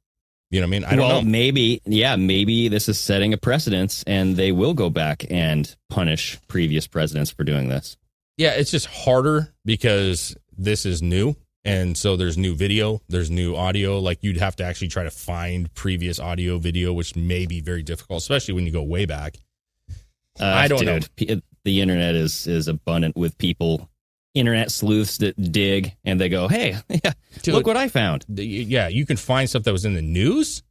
[0.52, 0.86] You know what I mean?
[0.86, 1.28] I don't well, know.
[1.28, 6.40] maybe, yeah, maybe this is setting a precedence, and they will go back and punish
[6.48, 7.98] previous presidents for doing this.
[8.38, 11.36] Yeah, it's just harder because this is new.
[11.66, 14.00] And so there's new video, there's new audio.
[14.00, 17.82] Like you'd have to actually try to find previous audio, video, which may be very
[17.82, 19.38] difficult, especially when you go way back.
[20.40, 21.00] Uh, I don't know.
[21.00, 23.90] dude, p- The internet is is abundant with people
[24.36, 27.56] internet sleuths that dig and they go, "Hey, yeah, Dude.
[27.56, 30.62] look what I found." The- yeah, you can find stuff that was in the news,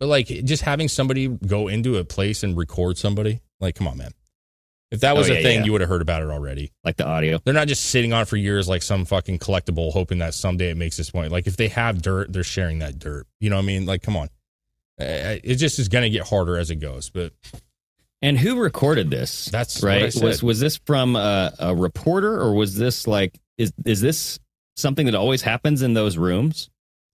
[0.00, 3.96] but like just having somebody go into a place and record somebody, like, come on,
[3.96, 4.10] man.
[4.92, 5.64] If that oh, was Oh, a yeah, thing, yeah.
[5.64, 6.70] you would have heard about it already.
[6.84, 7.38] Like the audio.
[7.44, 10.70] They're not just sitting on it for years like some fucking collectible, hoping that someday
[10.70, 11.32] it makes this point.
[11.32, 13.26] Like if they have dirt, they're sharing that dirt.
[13.40, 13.86] You know what I mean?
[13.86, 14.28] Like, come on.
[14.98, 17.10] It just is going to get harder as it goes.
[17.10, 17.32] But
[18.20, 19.46] And who recorded this?
[19.46, 20.12] That's what I right.
[20.12, 20.22] said.
[20.22, 24.38] Was was this from a, a reporter or was this like is is this
[24.76, 26.68] something that always happens in those rooms?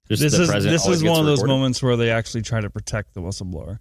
[0.08, 1.52] Just this the is this always is one of those recorded?
[1.54, 3.78] moments where they actually try to protect the whistleblower.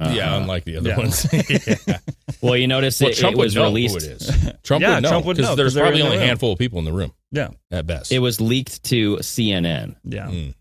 [0.00, 0.36] Yeah, Uh-huh.
[0.40, 0.96] unlike the other Yeah.
[0.98, 1.26] ones.
[1.86, 1.98] yeah.
[2.42, 4.00] Well, you notice Well, it, Trump it was would know released.
[4.00, 4.52] who it is.
[4.62, 6.52] Trump Yeah, would know Trump would because know, there's 'cause they're probably only a handful
[6.52, 8.10] of people in the room Yeah, at best.
[8.12, 10.26] It was leaked to CNN, yeah.
[10.26, 10.54] Mm.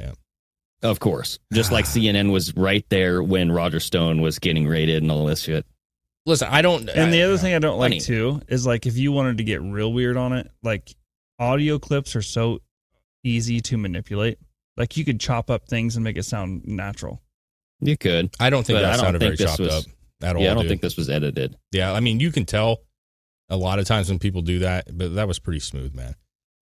[0.00, 0.12] Yeah.
[0.82, 1.38] of course.
[1.52, 5.40] Just like CNN was right there when Roger Stone was getting raided and all this
[5.42, 5.66] shit.
[6.26, 6.88] Listen, I don't.
[6.88, 8.00] And the I- other thing I don't like Funny.
[8.00, 10.94] too is like if you wanted to get real weird on it, like
[11.38, 12.60] audio clips are so
[13.24, 14.38] easy to manipulate.
[14.76, 17.20] Like you could chop up things and make it sound natural.
[17.80, 18.34] You could.
[18.40, 20.36] I don't think But that I don't sounded think very this chopped was- up at
[20.36, 20.42] all.
[20.42, 20.70] yeah, I don't dude.
[20.70, 21.56] think this was edited.
[21.72, 22.80] Yeah, I mean, you can tell
[23.50, 26.14] a lot of times when people do that, but that was pretty smooth, man.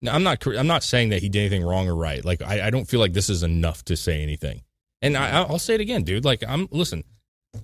[0.01, 0.45] Now, I'm not.
[0.47, 2.23] I'm not saying that he did anything wrong or right.
[2.25, 4.63] Like, I, I don't feel like this is enough to say anything.
[5.03, 6.25] And I, I'll say it again, dude.
[6.25, 7.03] Like, I'm listen.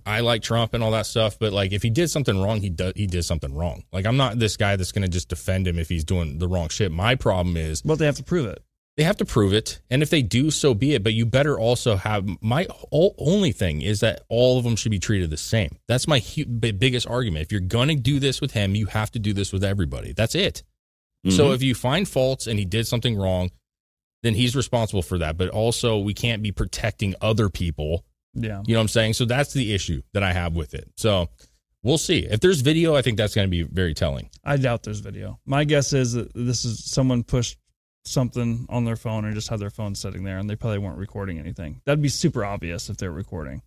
[0.05, 2.69] I like Trump and all that stuff, but like, if he did something wrong, he
[2.69, 2.91] does.
[2.95, 3.83] He did something wrong.
[3.93, 6.47] Like, I'm not this guy that's going to just defend him if he's doing the
[6.47, 6.91] wrong shit.
[6.91, 8.61] My problem is But they have to prove it.
[8.97, 11.03] They have to prove it, and if they do, so be it.
[11.03, 14.91] But you better also have my o- only thing is that all of them should
[14.91, 15.77] be treated the same.
[15.87, 17.43] That's my hu- biggest argument.
[17.43, 20.13] If you're gonna do this with him, you have to do this with everybody.
[20.13, 20.63] That's it.
[21.29, 21.55] So Mhm.
[21.55, 23.51] if you find faults and he did something wrong,
[24.23, 25.37] then he's responsible for that.
[25.37, 28.03] But also, we can't be protecting other people.
[28.33, 28.63] Yeah.
[28.65, 29.13] You know what I'm saying?
[29.13, 30.89] So that's the issue that I have with it.
[30.95, 31.29] So
[31.83, 32.19] we'll see.
[32.19, 34.29] If there's video, I think that's going to be very telling.
[34.43, 35.39] I doubt there's video.
[35.45, 37.57] My guess is that this is someone pushed
[38.07, 40.97] something on their phone or just had their phone sitting there and they probably weren't
[40.97, 41.81] recording anything.
[41.85, 43.61] That'd be super obvious if they're recording.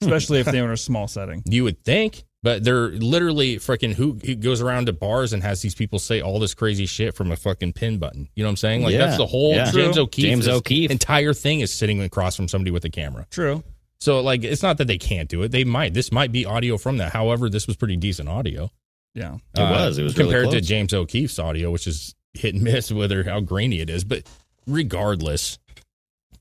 [0.00, 0.06] Hmm.
[0.06, 1.42] Especially if they were in a small setting.
[1.46, 5.60] You would think, but they're literally freaking who, who goes around to bars and has
[5.62, 8.28] these people say all this crazy shit from a fucking pin button.
[8.34, 8.82] You know what I'm saying?
[8.82, 9.06] Like Yeah.
[9.06, 9.70] that's the whole Yeah.
[9.70, 10.04] James True.
[10.04, 10.24] O'Keefe.
[10.24, 10.90] James O'Keefe.
[10.90, 13.26] entire thing is sitting across from somebody with a camera.
[13.30, 13.64] True.
[14.00, 15.50] So like it's not that they can't do it.
[15.50, 15.94] They might.
[15.94, 17.12] This might be audio from that.
[17.12, 18.70] However, this was pretty decent audio.
[19.14, 19.34] Yeah.
[19.56, 19.98] It was.
[19.98, 20.60] It was really compared to.
[20.60, 24.04] James O'Keefe's audio, which is hit and miss whether how grainy it is.
[24.04, 24.24] But
[24.66, 25.58] regardless,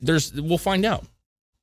[0.01, 1.05] there's we'll find out.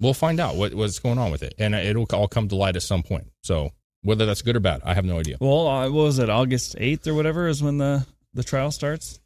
[0.00, 2.76] We'll find out what, what's going on with it, and it'll all come to light
[2.76, 3.30] at some point.
[3.42, 3.70] So
[4.02, 5.36] whether that's good or bad, I have no idea.
[5.40, 6.28] Well, uh, what was it?
[6.28, 8.04] August 8th or whatever is when the,
[8.34, 9.20] the trial starts?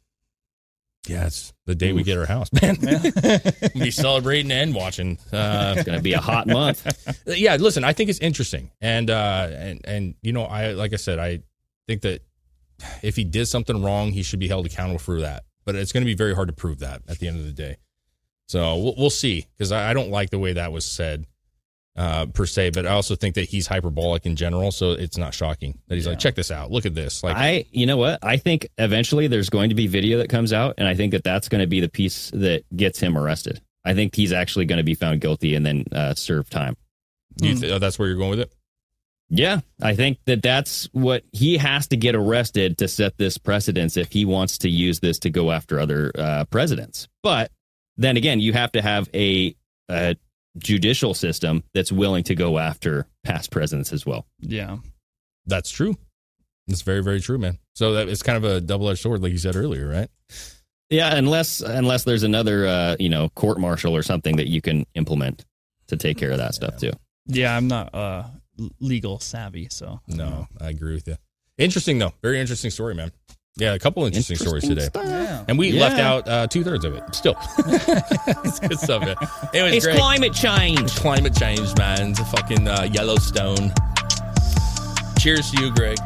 [1.07, 2.77] Yeah, it's the day we get our house, man.
[2.81, 5.17] we'll be celebrating and watching.
[5.33, 6.85] Uh, It's gonna be a hot month.
[7.25, 10.97] yeah, listen, I think it's interesting, and uh, and and you know, I like I
[10.97, 11.39] said, I
[11.87, 12.21] think that
[13.01, 15.43] if he did something wrong, he should be held accountable for that.
[15.65, 17.51] But it's going to be very hard to prove that at the end of the
[17.51, 17.77] day.
[18.47, 21.25] So we'll, we'll see, because I, I don't like the way that was said
[21.95, 22.71] uh, per se.
[22.71, 26.07] But I also think that he's hyperbolic in general, so it's not shocking that he's
[26.07, 27.35] like, check this out, look at this, like.
[27.35, 28.19] I, you know what?
[28.23, 31.23] I think eventually there's going to be video that comes out, and I think that
[31.23, 33.61] that's going to be the piece that gets him arrested.
[33.85, 36.75] I think he's actually going to be found guilty and then uh, serve time.
[37.41, 38.51] you th- oh, that's where you're going with it.
[39.29, 43.95] Yeah, I think that that's what he has to get arrested to set this precedence
[43.95, 47.07] if he wants to use this to go after other uh, presidents.
[47.21, 47.51] But
[47.95, 49.55] then again, you have to have a,
[49.89, 50.15] a
[50.57, 54.25] judicial system that's willing to go after past presidents as well.
[54.39, 54.77] Yeah.
[55.45, 55.95] That's true.
[56.67, 57.59] It's very, very true, man.
[57.75, 60.09] So that it's kind of a double edged sword, like you said earlier, right?
[60.89, 64.85] Yeah, unless unless there's another uh, you know court martial or something that you can
[64.95, 65.45] implement
[65.87, 66.91] to take care of that stuff too.
[67.27, 68.38] Yeah, I'm not uh, l-
[68.79, 69.99] legal savvy, so.
[70.07, 71.15] No, I agree with you.
[71.57, 72.13] Interesting though.
[72.21, 73.11] Very interesting story, man.
[73.57, 74.87] Yeah, a couple interesting, stories today.
[74.95, 75.43] Yeah.
[75.49, 75.81] And we Yeah.
[75.81, 77.03] left out uh, two thirds of it.
[77.13, 77.35] Still.
[77.57, 79.15] it's good stuff, man.
[79.53, 79.97] Anyways, It's great.
[79.97, 80.95] climate change.
[80.95, 82.11] climate change, man.
[82.11, 83.73] It's a fucking uh, Yellowstone.
[85.19, 85.97] Cheers to you, Greg.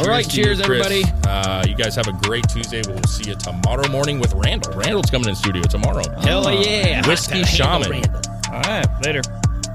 [0.00, 1.04] All right, to you, cheers, everybody.
[1.28, 2.82] Uh, you guys have a great Tuesday.
[2.88, 4.72] We'll see you tomorrow morning with Randall.
[4.72, 6.02] Randall's coming in studio tomorrow.
[6.22, 7.06] Hell yeah!
[7.06, 8.02] Whiskey Shaman.
[8.50, 8.84] All right.
[9.04, 9.22] Later.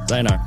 [0.08, 0.46] Sayonara.